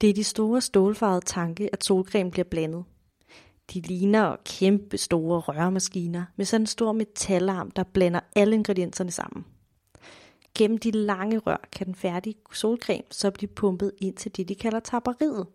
Det 0.02 0.10
er 0.10 0.14
de 0.14 0.24
store 0.24 0.62
stålfarvede 0.62 1.26
tanke, 1.26 1.70
at 1.74 1.84
solcreme 1.84 2.32
bliver 2.32 2.46
blandet. 2.52 2.86
De 3.74 3.82
ligner 3.82 4.36
kæmpe 4.46 4.98
store 4.98 5.40
rørmaskiner 5.40 6.26
med 6.36 6.46
sådan 6.46 6.62
en 6.62 6.68
stor 6.68 6.92
metalarm, 6.92 7.72
der 7.72 7.84
blander 7.84 8.20
alle 8.36 8.56
ingredienserne 8.56 9.12
sammen. 9.12 9.46
Gennem 10.58 10.78
de 10.78 10.92
lange 10.92 11.38
rør 11.38 11.68
kan 11.72 11.88
den 11.88 11.96
færdige 11.96 12.36
solcreme 12.54 13.04
så 13.12 13.32
blive 13.32 13.50
pumpet 13.50 13.92
ind 13.98 14.16
til 14.16 14.38
det, 14.38 14.50
de 14.50 14.56
kalder 14.56 14.80
tapperiet. 14.80 15.48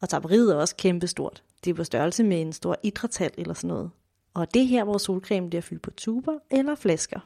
Og 0.00 0.08
tapperiet 0.08 0.52
er 0.52 0.56
også 0.56 0.76
kæmpestort. 0.76 1.42
Det 1.64 1.70
er 1.70 1.74
på 1.74 1.84
størrelse 1.84 2.24
med 2.24 2.40
en 2.40 2.52
stor 2.52 2.76
idrætshal 2.82 3.30
eller 3.38 3.54
sådan 3.54 3.68
noget. 3.68 3.90
Og 4.34 4.54
det 4.54 4.62
er 4.62 4.66
her, 4.66 4.84
hvor 4.84 4.98
solcremen 4.98 5.50
bliver 5.50 5.62
fyldt 5.62 5.82
på 5.82 5.90
tuber 5.90 6.38
eller 6.50 6.74
flasker. 6.74 7.20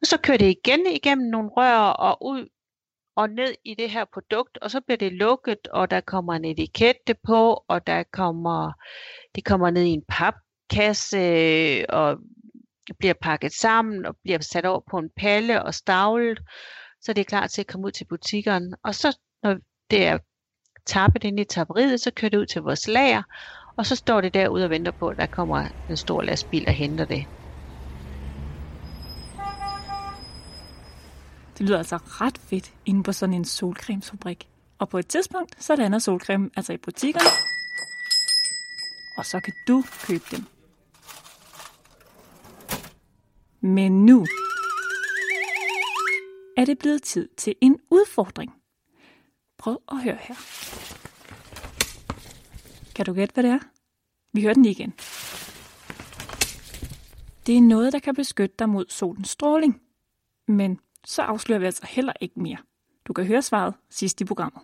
Og 0.00 0.06
så 0.06 0.18
kører 0.22 0.38
det 0.38 0.46
igen 0.46 0.86
igennem 0.86 1.26
nogle 1.26 1.48
rør 1.48 1.78
og 1.78 2.26
ud 2.26 2.48
og 3.16 3.30
ned 3.30 3.54
i 3.64 3.74
det 3.74 3.90
her 3.90 4.04
produkt, 4.04 4.58
og 4.58 4.70
så 4.70 4.80
bliver 4.80 4.98
det 4.98 5.12
lukket, 5.12 5.68
og 5.72 5.90
der 5.90 6.00
kommer 6.00 6.32
en 6.32 6.44
etikette 6.44 7.14
på, 7.26 7.64
og 7.68 7.86
der 7.86 8.02
kommer, 8.12 8.72
det 9.34 9.44
kommer 9.44 9.70
ned 9.70 9.82
i 9.82 9.88
en 9.88 10.04
papkasse, 10.08 11.86
og 11.88 12.18
bliver 12.98 13.14
pakket 13.20 13.52
sammen, 13.52 14.06
og 14.06 14.16
bliver 14.22 14.38
sat 14.40 14.66
over 14.66 14.80
på 14.90 14.98
en 14.98 15.10
palle 15.16 15.62
og 15.62 15.74
stavlet, 15.74 16.40
så 17.00 17.12
det 17.12 17.20
er 17.20 17.24
klar 17.24 17.46
til 17.46 17.62
at 17.62 17.66
komme 17.66 17.86
ud 17.86 17.92
til 17.92 18.04
butikkerne. 18.04 18.76
Og 18.84 18.94
så, 18.94 19.18
når 19.42 19.56
det 19.90 20.06
er 20.06 20.18
tappet 20.86 21.24
ind 21.24 21.40
i 21.40 21.44
tapperiet, 21.44 22.00
så 22.00 22.10
kører 22.16 22.30
det 22.30 22.38
ud 22.38 22.46
til 22.46 22.62
vores 22.62 22.88
lager, 22.88 23.22
og 23.76 23.86
så 23.86 23.96
står 23.96 24.20
det 24.20 24.34
derude 24.34 24.64
og 24.64 24.70
venter 24.70 24.92
på, 24.98 25.08
at 25.08 25.16
der 25.18 25.26
kommer 25.26 25.68
en 25.88 25.96
stor 25.96 26.22
lastbil 26.22 26.64
og 26.68 26.74
henter 26.74 27.04
det. 27.04 27.26
Det 31.58 31.66
lyder 31.66 31.78
altså 31.78 31.96
ret 31.96 32.38
fedt 32.38 32.72
inde 32.86 33.02
på 33.02 33.12
sådan 33.12 33.34
en 33.34 33.44
solcremesfabrik. 33.44 34.48
Og 34.78 34.88
på 34.88 34.98
et 34.98 35.06
tidspunkt, 35.06 35.64
så 35.64 35.76
lander 35.76 35.98
solcremen 35.98 36.50
altså 36.56 36.72
i 36.72 36.76
butikkerne, 36.76 37.30
og 39.16 39.26
så 39.26 39.40
kan 39.40 39.52
du 39.68 39.84
købe 40.06 40.24
dem. 40.30 40.44
Men 43.60 44.06
nu 44.06 44.26
er 46.56 46.64
det 46.64 46.78
blevet 46.78 47.02
tid 47.02 47.28
til 47.36 47.54
en 47.60 47.78
udfordring. 47.90 48.54
Prøv 49.58 49.82
at 49.88 50.02
høre 50.02 50.18
her. 50.20 50.34
Kan 52.94 53.06
du 53.06 53.12
gætte, 53.12 53.34
hvad 53.34 53.42
det 53.42 53.50
er? 53.50 53.58
Vi 54.32 54.42
hører 54.42 54.54
den 54.54 54.62
lige 54.62 54.72
igen. 54.72 54.94
Det 57.46 57.56
er 57.56 57.60
noget, 57.60 57.92
der 57.92 57.98
kan 57.98 58.14
beskytte 58.14 58.54
dig 58.58 58.68
mod 58.68 58.84
solens 58.88 59.28
stråling. 59.28 59.80
Men 60.48 60.80
så 61.06 61.22
afslører 61.22 61.58
vi 61.58 61.66
altså 61.66 61.86
heller 61.86 62.12
ikke 62.20 62.40
mere. 62.40 62.56
Du 63.04 63.12
kan 63.12 63.26
høre 63.26 63.42
svaret 63.42 63.74
sidst 63.90 64.20
i 64.20 64.24
programmet. 64.24 64.62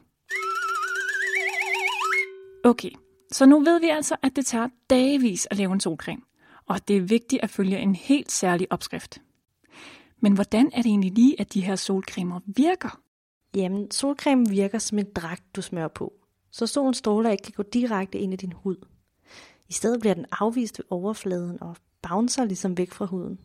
Okay, 2.65 2.91
så 3.33 3.47
nu 3.47 3.61
ved 3.61 3.81
vi 3.81 3.89
altså, 3.89 4.17
at 4.23 4.37
det 4.37 4.47
tager 4.47 4.69
dagevis 4.91 5.49
at 5.51 5.57
lave 5.57 5.73
en 5.73 5.81
solcreme, 5.81 6.23
og 6.67 6.89
det 6.89 6.97
er 6.97 7.01
vigtigt 7.01 7.43
at 7.43 7.51
følge 7.51 7.79
en 7.79 7.95
helt 7.95 8.33
særlig 8.33 8.73
opskrift. 8.73 9.23
Men 10.21 10.33
hvordan 10.33 10.67
er 10.73 10.77
det 10.77 10.87
egentlig 10.87 11.13
lige, 11.13 11.41
at 11.41 11.55
de 11.55 11.61
her 11.61 11.77
solcremer 11.77 12.41
virker? 12.47 13.01
Jamen, 13.55 13.91
solcreme 13.91 14.49
virker 14.49 14.79
som 14.79 14.99
en 14.99 15.13
dragt, 15.17 15.57
du 15.57 15.63
smører 15.63 15.89
på. 15.89 16.13
så 16.51 16.67
solens 16.67 16.97
stråler 16.97 17.31
ikke 17.31 17.43
kan 17.43 17.53
gå 17.57 17.63
direkte 17.63 18.19
ind 18.19 18.33
i 18.33 18.37
din 18.37 18.53
hud. 18.53 18.77
I 19.69 19.73
stedet 19.73 20.01
bliver 20.01 20.15
den 20.15 20.27
afvist 20.41 20.79
ved 20.79 20.85
overfladen 20.91 21.63
og 21.63 21.77
bouncer 22.03 22.45
ligesom 22.45 22.79
væk 22.79 22.93
fra 22.93 23.05
huden. 23.05 23.39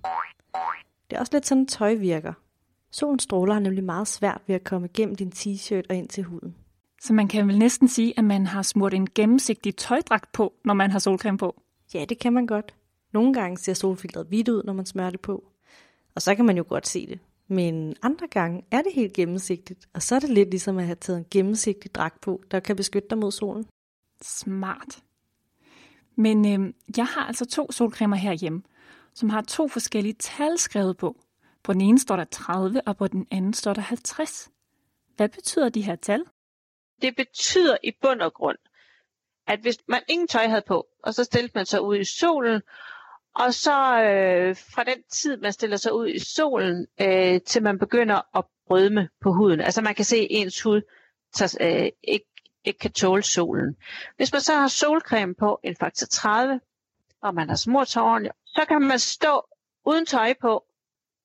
Det 1.09 1.15
er 1.15 1.19
også 1.19 1.33
lidt 1.33 1.45
sådan, 1.45 1.67
tøj 1.67 1.93
virker. 1.93 2.33
Solens 2.91 3.23
stråler 3.23 3.53
har 3.53 3.61
nemlig 3.61 3.83
meget 3.83 4.07
svært 4.07 4.41
ved 4.47 4.55
at 4.55 4.63
komme 4.63 4.87
gennem 4.93 5.15
din 5.15 5.31
t-shirt 5.35 5.83
og 5.89 5.95
ind 5.95 6.07
til 6.07 6.23
huden. 6.23 6.55
Så 7.01 7.13
man 7.13 7.27
kan 7.27 7.47
vel 7.47 7.59
næsten 7.59 7.87
sige, 7.87 8.13
at 8.17 8.23
man 8.23 8.45
har 8.47 8.61
smurt 8.61 8.93
en 8.93 9.07
gennemsigtig 9.15 9.75
tøjdragt 9.75 10.31
på, 10.31 10.53
når 10.65 10.73
man 10.73 10.91
har 10.91 10.99
solcreme 10.99 11.37
på. 11.37 11.61
Ja, 11.93 12.05
det 12.09 12.19
kan 12.19 12.33
man 12.33 12.47
godt. 12.47 12.75
Nogle 13.13 13.33
gange 13.33 13.57
ser 13.57 13.73
solfiltret 13.73 14.27
hvidt 14.27 14.49
ud, 14.49 14.63
når 14.63 14.73
man 14.73 14.85
smører 14.85 15.09
det 15.09 15.19
på. 15.19 15.43
Og 16.15 16.21
så 16.21 16.35
kan 16.35 16.45
man 16.45 16.57
jo 16.57 16.65
godt 16.69 16.87
se 16.87 17.07
det. 17.07 17.19
Men 17.47 17.95
andre 18.01 18.27
gange 18.27 18.63
er 18.71 18.81
det 18.81 18.91
helt 18.93 19.13
gennemsigtigt, 19.13 19.87
og 19.93 20.01
så 20.01 20.15
er 20.15 20.19
det 20.19 20.29
lidt 20.29 20.49
ligesom 20.49 20.77
at 20.77 20.85
have 20.85 20.95
taget 20.95 21.19
en 21.19 21.25
gennemsigtig 21.31 21.95
dragt 21.95 22.21
på, 22.21 22.41
der 22.51 22.59
kan 22.59 22.75
beskytte 22.75 23.07
dig 23.09 23.17
mod 23.17 23.31
solen. 23.31 23.65
Smart. 24.21 25.03
Men 26.15 26.61
øh, 26.61 26.73
jeg 26.97 27.05
har 27.05 27.21
altså 27.21 27.45
to 27.45 27.71
solcremer 27.71 28.15
herhjemme, 28.15 28.61
som 29.13 29.29
har 29.29 29.41
to 29.41 29.67
forskellige 29.67 30.13
tal 30.13 30.57
skrevet 30.57 30.97
på. 30.97 31.21
På 31.67 31.73
den 31.73 31.81
ene 31.81 31.99
står 31.99 32.15
der 32.15 32.23
30, 32.23 32.81
og 32.85 32.97
på 32.97 33.07
den 33.07 33.27
anden 33.31 33.53
står 33.53 33.73
der 33.73 33.81
50. 33.81 34.49
Hvad 35.15 35.29
betyder 35.29 35.69
de 35.69 35.81
her 35.81 35.95
tal? 35.95 36.23
Det 37.01 37.15
betyder 37.15 37.77
i 37.83 37.91
bund 38.01 38.21
og 38.21 38.33
grund, 38.33 38.57
at 39.47 39.59
hvis 39.59 39.77
man 39.87 40.01
ingen 40.07 40.27
tøj 40.27 40.47
havde 40.47 40.63
på, 40.67 40.87
og 41.03 41.13
så 41.13 41.23
stillede 41.23 41.51
man 41.55 41.65
sig 41.65 41.81
ud 41.81 41.97
i 41.97 42.03
solen, 42.03 42.61
og 43.35 43.53
så 43.53 44.01
øh, 44.01 44.55
fra 44.55 44.83
den 44.83 45.03
tid, 45.11 45.37
man 45.37 45.53
stiller 45.53 45.77
sig 45.77 45.93
ud 45.93 46.07
i 46.07 46.19
solen, 46.19 46.87
øh, 47.01 47.41
til 47.41 47.63
man 47.63 47.79
begynder 47.79 48.37
at 48.37 48.45
brødme 48.67 49.09
på 49.21 49.31
huden. 49.31 49.61
Altså 49.61 49.81
man 49.81 49.95
kan 49.95 50.05
se, 50.05 50.17
at 50.17 50.27
ens 50.29 50.61
hud 50.61 50.81
tager, 51.33 51.57
øh, 51.61 51.89
ikke, 52.03 52.25
ikke 52.63 52.79
kan 52.79 52.91
tåle 52.91 53.23
solen. 53.23 53.75
Hvis 54.17 54.31
man 54.31 54.41
så 54.41 54.53
har 54.53 54.67
solcreme 54.67 55.35
på 55.35 55.59
en 55.63 55.75
faktor 55.75 56.07
30, 56.07 56.59
og 57.21 57.33
man 57.33 57.49
har 57.49 57.55
smurt 57.55 57.89
sig 57.89 58.01
ordentligt, 58.01 58.35
så 58.45 58.65
kan 58.67 58.81
man 58.81 58.99
stå 58.99 59.41
uden 59.85 60.05
tøj 60.05 60.33
på 60.41 60.66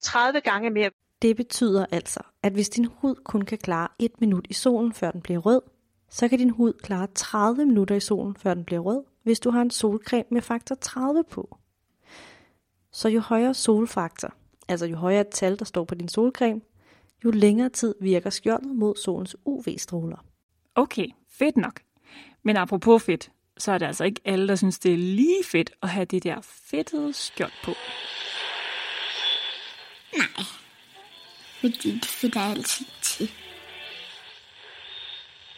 30 0.03 0.41
gange 0.41 0.71
mere. 0.71 0.91
Det 1.23 1.37
betyder 1.37 1.87
altså, 1.91 2.21
at 2.43 2.53
hvis 2.53 2.69
din 2.69 2.85
hud 2.85 3.15
kun 3.15 3.43
kan 3.43 3.59
klare 3.59 3.89
et 3.99 4.21
minut 4.21 4.47
i 4.51 4.55
solen, 4.55 4.93
før 4.93 5.11
den 5.11 5.21
bliver 5.21 5.39
rød, 5.39 5.61
så 6.11 6.29
kan 6.29 6.39
din 6.39 6.51
hud 6.51 6.73
klare 6.73 7.07
30 7.15 7.67
minutter 7.67 7.95
i 7.95 8.01
solen, 8.01 8.37
før 8.37 8.55
den 8.55 8.65
bliver 8.65 8.81
rød, 8.81 9.05
hvis 9.23 9.41
du 9.41 9.51
har 9.51 9.63
en 9.63 9.71
solcreme 9.71 10.25
med 10.31 10.43
faktor 10.43 10.75
30 10.75 11.25
på. 11.31 11.57
Så 12.93 13.09
jo 13.09 13.21
højere 13.21 13.55
solfaktor, 13.55 14.35
altså 14.69 14.87
jo 14.87 14.97
højere 14.97 15.25
tal, 15.25 15.59
der 15.59 15.65
står 15.65 15.85
på 15.85 15.95
din 15.95 16.09
solcreme, 16.09 16.61
jo 17.25 17.31
længere 17.31 17.69
tid 17.69 17.95
virker 18.01 18.31
skjoldet 18.31 18.77
mod 18.77 18.97
solens 18.97 19.37
UV-stråler. 19.45 20.25
Okay, 20.75 21.07
fedt 21.31 21.57
nok. 21.57 21.81
Men 22.43 22.57
apropos 22.57 23.03
fedt, 23.03 23.31
så 23.59 23.73
er 23.73 23.79
det 23.79 23.87
altså 23.87 24.05
ikke 24.05 24.21
alle, 24.25 24.49
der 24.49 24.57
synes, 24.57 24.79
det 24.79 24.93
er 24.93 24.99
lige 24.99 25.45
fedt 25.45 25.71
at 25.83 25.89
have 25.89 26.05
det 26.05 26.23
der 26.23 26.41
fedtede 26.41 27.13
skjold 27.13 27.53
på. 27.65 27.71
Nej, 30.17 30.45
fordi 31.61 31.95
det 31.95 32.05
fedter 32.05 32.41
altid 32.41 32.87
til. 33.03 33.31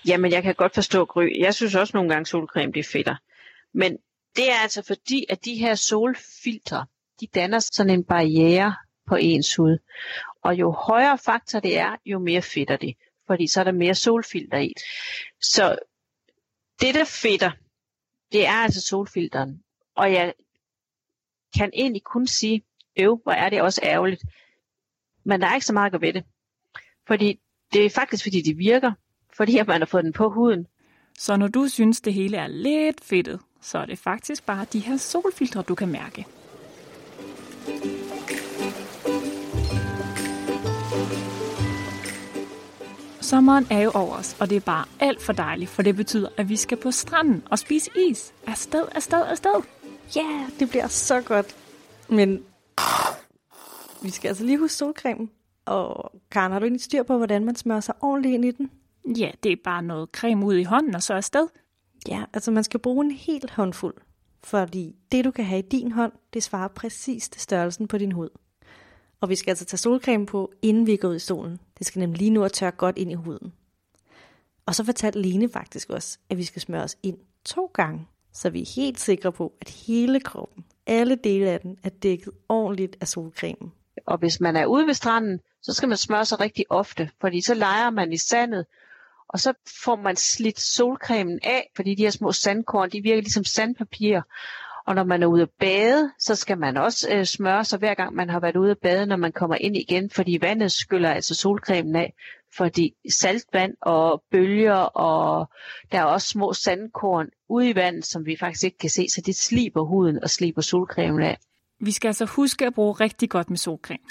Jamen, 0.06 0.32
jeg 0.32 0.42
kan 0.42 0.54
godt 0.54 0.74
forstå 0.74 1.04
Gry. 1.04 1.28
Jeg 1.38 1.54
synes 1.54 1.74
også 1.74 1.96
nogle 1.96 2.10
gange, 2.10 2.26
solcreme 2.26 2.72
det 2.72 2.86
fedter. 2.86 3.16
Men 3.74 3.98
det 4.36 4.50
er 4.52 4.58
altså 4.62 4.82
fordi, 4.82 5.26
at 5.28 5.44
de 5.44 5.54
her 5.54 5.74
solfiltre, 5.74 6.86
de 7.20 7.26
danner 7.26 7.58
sådan 7.58 7.90
en 7.90 8.04
barriere 8.04 8.74
på 9.06 9.14
ens 9.14 9.56
hud. 9.56 9.78
Og 10.42 10.54
jo 10.54 10.72
højere 10.72 11.18
faktor 11.18 11.60
det 11.60 11.78
er, 11.78 11.96
jo 12.06 12.18
mere 12.18 12.42
fedter 12.42 12.76
det. 12.76 12.94
Fordi 13.26 13.46
så 13.46 13.60
er 13.60 13.64
der 13.64 13.72
mere 13.72 13.94
solfilter 13.94 14.58
i. 14.58 14.72
Så 15.40 15.78
det, 16.80 16.94
der 16.94 17.04
fedter, 17.04 17.50
det 18.32 18.46
er 18.46 18.52
altså 18.52 18.80
solfilteren. 18.80 19.62
Og 19.96 20.12
jeg 20.12 20.34
kan 21.56 21.70
egentlig 21.74 22.02
kun 22.02 22.26
sige, 22.26 22.62
øv, 22.98 23.20
hvor 23.22 23.32
er 23.32 23.50
det 23.50 23.62
også 23.62 23.80
ærgerligt. 23.84 24.22
Men 25.24 25.40
der 25.40 25.46
er 25.46 25.54
ikke 25.54 25.66
så 25.66 25.72
meget 25.72 25.86
at 25.86 25.92
gøre 25.92 26.00
ved 26.00 26.12
det. 26.12 26.24
Fordi 27.06 27.40
det 27.72 27.86
er 27.86 27.90
faktisk, 27.90 28.24
fordi 28.24 28.42
det 28.42 28.58
virker. 28.58 28.92
Fordi 29.36 29.58
at 29.58 29.66
man 29.66 29.80
har 29.80 29.86
fået 29.86 30.04
den 30.04 30.12
på 30.12 30.30
huden. 30.30 30.66
Så 31.18 31.36
når 31.36 31.48
du 31.48 31.68
synes, 31.68 32.00
det 32.00 32.14
hele 32.14 32.36
er 32.36 32.46
lidt 32.46 33.04
fedtet, 33.04 33.40
så 33.60 33.78
er 33.78 33.86
det 33.86 33.98
faktisk 33.98 34.46
bare 34.46 34.66
de 34.72 34.78
her 34.78 34.96
solfiltre, 34.96 35.62
du 35.62 35.74
kan 35.74 35.88
mærke. 35.88 36.26
Sommeren 43.20 43.66
er 43.70 43.80
jo 43.80 43.90
over 43.94 44.16
os, 44.16 44.36
og 44.40 44.50
det 44.50 44.56
er 44.56 44.60
bare 44.60 44.84
alt 45.00 45.22
for 45.22 45.32
dejligt, 45.32 45.70
for 45.70 45.82
det 45.82 45.96
betyder, 45.96 46.28
at 46.36 46.48
vi 46.48 46.56
skal 46.56 46.78
på 46.78 46.90
stranden 46.90 47.42
og 47.50 47.58
spise 47.58 47.90
is. 48.10 48.34
Afsted, 48.46 48.84
afsted, 48.94 49.22
afsted. 49.22 49.62
Ja, 50.16 50.20
yeah, 50.20 50.50
det 50.58 50.70
bliver 50.70 50.88
så 50.88 51.20
godt. 51.20 51.56
Men 52.08 52.42
vi 54.04 54.10
skal 54.10 54.28
altså 54.28 54.44
lige 54.44 54.58
huske 54.58 54.76
solcremen. 54.76 55.30
Og 55.64 56.12
Karen, 56.30 56.52
har 56.52 56.58
du 56.58 56.64
egentlig 56.64 56.82
styr 56.82 57.02
på, 57.02 57.16
hvordan 57.16 57.44
man 57.44 57.56
smører 57.56 57.80
sig 57.80 57.94
ordentligt 58.00 58.34
ind 58.34 58.44
i 58.44 58.50
den? 58.50 58.70
Ja, 59.18 59.30
det 59.42 59.52
er 59.52 59.56
bare 59.64 59.82
noget 59.82 60.08
creme 60.12 60.46
ud 60.46 60.54
i 60.54 60.62
hånden 60.62 60.94
og 60.94 61.02
så 61.02 61.14
afsted. 61.14 61.46
Ja, 62.08 62.24
altså 62.32 62.50
man 62.50 62.64
skal 62.64 62.80
bruge 62.80 63.04
en 63.04 63.10
helt 63.10 63.50
håndfuld. 63.50 63.94
Fordi 64.44 64.96
det, 65.12 65.24
du 65.24 65.30
kan 65.30 65.44
have 65.44 65.58
i 65.58 65.68
din 65.70 65.92
hånd, 65.92 66.12
det 66.34 66.42
svarer 66.42 66.68
præcis 66.68 67.28
til 67.28 67.40
størrelsen 67.40 67.88
på 67.88 67.98
din 67.98 68.12
hud. 68.12 68.28
Og 69.20 69.28
vi 69.28 69.36
skal 69.36 69.50
altså 69.50 69.64
tage 69.64 69.78
solcreme 69.78 70.26
på, 70.26 70.52
inden 70.62 70.86
vi 70.86 70.96
går 70.96 71.08
ud 71.08 71.16
i 71.16 71.18
solen. 71.18 71.58
Det 71.78 71.86
skal 71.86 72.00
nemlig 72.00 72.18
lige 72.18 72.30
nu 72.30 72.44
at 72.44 72.52
tørre 72.52 72.70
godt 72.70 72.98
ind 72.98 73.10
i 73.10 73.14
huden. 73.14 73.52
Og 74.66 74.74
så 74.74 74.84
fortalte 74.84 75.22
Lene 75.22 75.48
faktisk 75.48 75.90
også, 75.90 76.18
at 76.30 76.38
vi 76.38 76.44
skal 76.44 76.62
smøre 76.62 76.82
os 76.82 76.96
ind 77.02 77.18
to 77.44 77.70
gange, 77.74 78.06
så 78.32 78.50
vi 78.50 78.60
er 78.60 78.72
helt 78.76 79.00
sikre 79.00 79.32
på, 79.32 79.52
at 79.60 79.68
hele 79.68 80.20
kroppen, 80.20 80.64
alle 80.86 81.14
dele 81.14 81.50
af 81.50 81.60
den, 81.60 81.78
er 81.82 81.88
dækket 81.88 82.32
ordentligt 82.48 82.96
af 83.00 83.08
solcremen. 83.08 83.72
Og 84.06 84.18
hvis 84.18 84.40
man 84.40 84.56
er 84.56 84.66
ude 84.66 84.86
ved 84.86 84.94
stranden, 84.94 85.40
så 85.62 85.72
skal 85.72 85.88
man 85.88 85.98
smøre 85.98 86.24
sig 86.24 86.40
rigtig 86.40 86.64
ofte, 86.70 87.10
fordi 87.20 87.40
så 87.40 87.54
leger 87.54 87.90
man 87.90 88.12
i 88.12 88.18
sandet, 88.18 88.66
og 89.28 89.40
så 89.40 89.52
får 89.84 89.96
man 89.96 90.16
slidt 90.16 90.60
solcremen 90.60 91.40
af, 91.42 91.70
fordi 91.76 91.94
de 91.94 92.02
her 92.02 92.10
små 92.10 92.32
sandkorn, 92.32 92.90
de 92.90 93.02
virker 93.02 93.20
ligesom 93.20 93.44
sandpapir. 93.44 94.20
Og 94.86 94.94
når 94.94 95.04
man 95.04 95.22
er 95.22 95.26
ude 95.26 95.42
at 95.42 95.50
bade, 95.60 96.12
så 96.18 96.34
skal 96.34 96.58
man 96.58 96.76
også 96.76 97.08
øh, 97.12 97.24
smøre 97.24 97.64
sig 97.64 97.78
hver 97.78 97.94
gang 97.94 98.14
man 98.14 98.30
har 98.30 98.40
været 98.40 98.56
ude 98.56 98.70
at 98.70 98.78
bade, 98.78 99.06
når 99.06 99.16
man 99.16 99.32
kommer 99.32 99.56
ind 99.56 99.76
igen, 99.76 100.10
fordi 100.10 100.38
vandet 100.40 100.72
skyller 100.72 101.10
altså 101.10 101.34
solcremen 101.34 101.96
af. 101.96 102.14
Fordi 102.56 102.94
saltvand 103.20 103.74
og 103.82 104.22
bølger, 104.30 104.74
og 104.74 105.50
der 105.92 105.98
er 105.98 106.04
også 106.04 106.28
små 106.28 106.52
sandkorn 106.52 107.28
ude 107.48 107.70
i 107.70 107.74
vandet, 107.74 108.06
som 108.06 108.26
vi 108.26 108.36
faktisk 108.40 108.64
ikke 108.64 108.78
kan 108.78 108.90
se, 108.90 109.08
så 109.08 109.22
det 109.26 109.36
sliber 109.36 109.84
huden 109.84 110.22
og 110.22 110.30
sliber 110.30 110.62
solcremen 110.62 111.22
af. 111.22 111.38
Vi 111.80 111.90
skal 111.90 112.08
altså 112.08 112.24
huske 112.24 112.66
at 112.66 112.74
bruge 112.74 112.92
rigtig 112.92 113.30
godt 113.30 113.50
med 113.50 113.58
solcreme. 113.58 114.04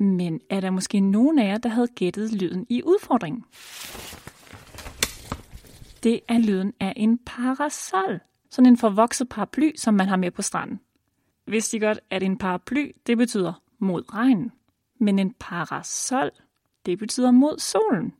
Men 0.00 0.40
er 0.50 0.60
der 0.60 0.70
måske 0.70 1.00
nogen 1.00 1.38
af 1.38 1.48
jer, 1.48 1.58
der 1.58 1.68
havde 1.68 1.88
gættet 1.88 2.32
lyden 2.32 2.66
i 2.68 2.82
udfordringen? 2.82 3.44
Det 6.02 6.20
er 6.28 6.38
lyden 6.38 6.72
af 6.80 6.92
en 6.96 7.18
parasol. 7.26 8.20
Sådan 8.50 8.66
en 8.66 8.78
forvokset 8.78 9.28
paraply, 9.28 9.70
som 9.76 9.94
man 9.94 10.08
har 10.08 10.16
med 10.16 10.30
på 10.30 10.42
stranden. 10.42 10.80
Vidste 11.46 11.76
I 11.76 11.80
godt, 11.80 12.00
at 12.10 12.22
en 12.22 12.38
paraply, 12.38 12.92
det 13.06 13.18
betyder 13.18 13.62
mod 13.78 14.14
regn. 14.14 14.52
Men 15.00 15.18
en 15.18 15.34
parasol, 15.40 16.30
det 16.86 16.98
betyder 16.98 17.30
mod 17.30 17.58
solen. 17.58 18.14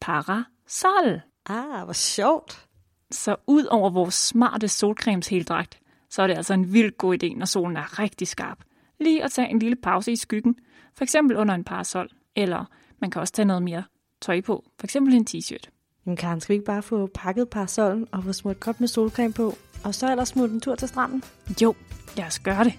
Parasol. 0.00 1.20
Ah, 1.46 1.84
hvor 1.84 1.92
sjovt. 1.92 2.68
Så 3.10 3.36
ud 3.46 3.64
over 3.64 3.90
vores 3.90 4.14
smarte 4.14 4.68
solcremes 4.68 5.28
heldragt, 5.28 5.80
så 6.10 6.22
er 6.22 6.26
det 6.26 6.36
altså 6.36 6.54
en 6.54 6.72
vild 6.72 6.98
god 6.98 7.22
idé, 7.22 7.38
når 7.38 7.46
solen 7.46 7.76
er 7.76 7.98
rigtig 7.98 8.28
skarp. 8.28 8.58
Lige 9.00 9.24
at 9.24 9.32
tage 9.32 9.48
en 9.48 9.58
lille 9.58 9.76
pause 9.76 10.12
i 10.12 10.16
skyggen, 10.16 10.56
for 10.94 11.04
eksempel 11.04 11.36
under 11.36 11.54
en 11.54 11.64
parasol, 11.64 12.08
eller 12.36 12.64
man 13.00 13.10
kan 13.10 13.20
også 13.20 13.32
tage 13.32 13.46
noget 13.46 13.62
mere 13.62 13.82
tøj 14.20 14.40
på, 14.40 14.64
for 14.78 14.86
eksempel 14.86 15.14
en 15.14 15.26
t-shirt. 15.30 15.70
Men 16.04 16.16
Karen, 16.16 16.40
skal 16.40 16.52
vi 16.52 16.54
ikke 16.54 16.64
bare 16.64 16.82
få 16.82 17.10
pakket 17.14 17.48
parasollen 17.48 18.06
og 18.12 18.24
få 18.24 18.32
smurt 18.32 18.60
godt 18.60 18.80
med 18.80 18.88
solcreme 18.88 19.32
på, 19.32 19.54
og 19.84 19.94
så 19.94 20.10
ellers 20.10 20.28
smutte 20.28 20.54
en 20.54 20.60
tur 20.60 20.74
til 20.74 20.88
stranden? 20.88 21.22
Jo, 21.62 21.74
lad 22.16 22.26
os 22.26 22.38
gøre 22.38 22.64
det. 22.64 22.72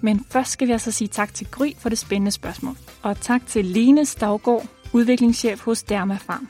Men 0.00 0.24
først 0.30 0.50
skal 0.50 0.66
vi 0.68 0.72
altså 0.72 0.90
sige 0.90 1.08
tak 1.08 1.34
til 1.34 1.46
Gry 1.50 1.72
for 1.78 1.88
det 1.88 1.98
spændende 1.98 2.30
spørgsmål. 2.30 2.76
Og 3.02 3.20
tak 3.20 3.46
til 3.46 3.64
Lene 3.64 4.04
Stavgård, 4.04 4.66
udviklingschef 4.92 5.64
hos 5.64 5.82
Derma 5.82 6.16
Farm. 6.16 6.48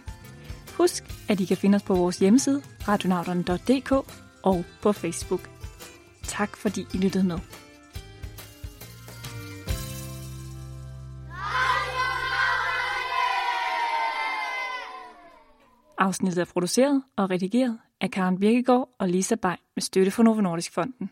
Husk, 0.76 1.04
at 1.28 1.40
I 1.40 1.44
kan 1.44 1.56
finde 1.56 1.76
os 1.76 1.82
på 1.82 1.94
vores 1.94 2.18
hjemmeside, 2.18 2.62
radionauterne.dk 2.88 3.92
og 4.42 4.64
på 4.82 4.92
Facebook. 4.92 5.59
Tak 6.22 6.56
fordi 6.56 6.86
I 6.94 6.96
lyttede 6.96 7.24
med. 7.24 7.38
Afsnittet 15.98 16.40
er 16.40 16.52
produceret 16.52 17.02
og 17.16 17.30
redigeret 17.30 17.78
af 18.00 18.10
Karen 18.10 18.38
Birkegaard 18.38 18.88
og 18.98 19.08
Lisa 19.08 19.34
Bay 19.34 19.54
med 19.76 19.82
støtte 19.82 20.10
fra 20.10 20.22
Novo 20.22 20.40
Nordisk 20.40 20.72
Fonden. 20.72 21.08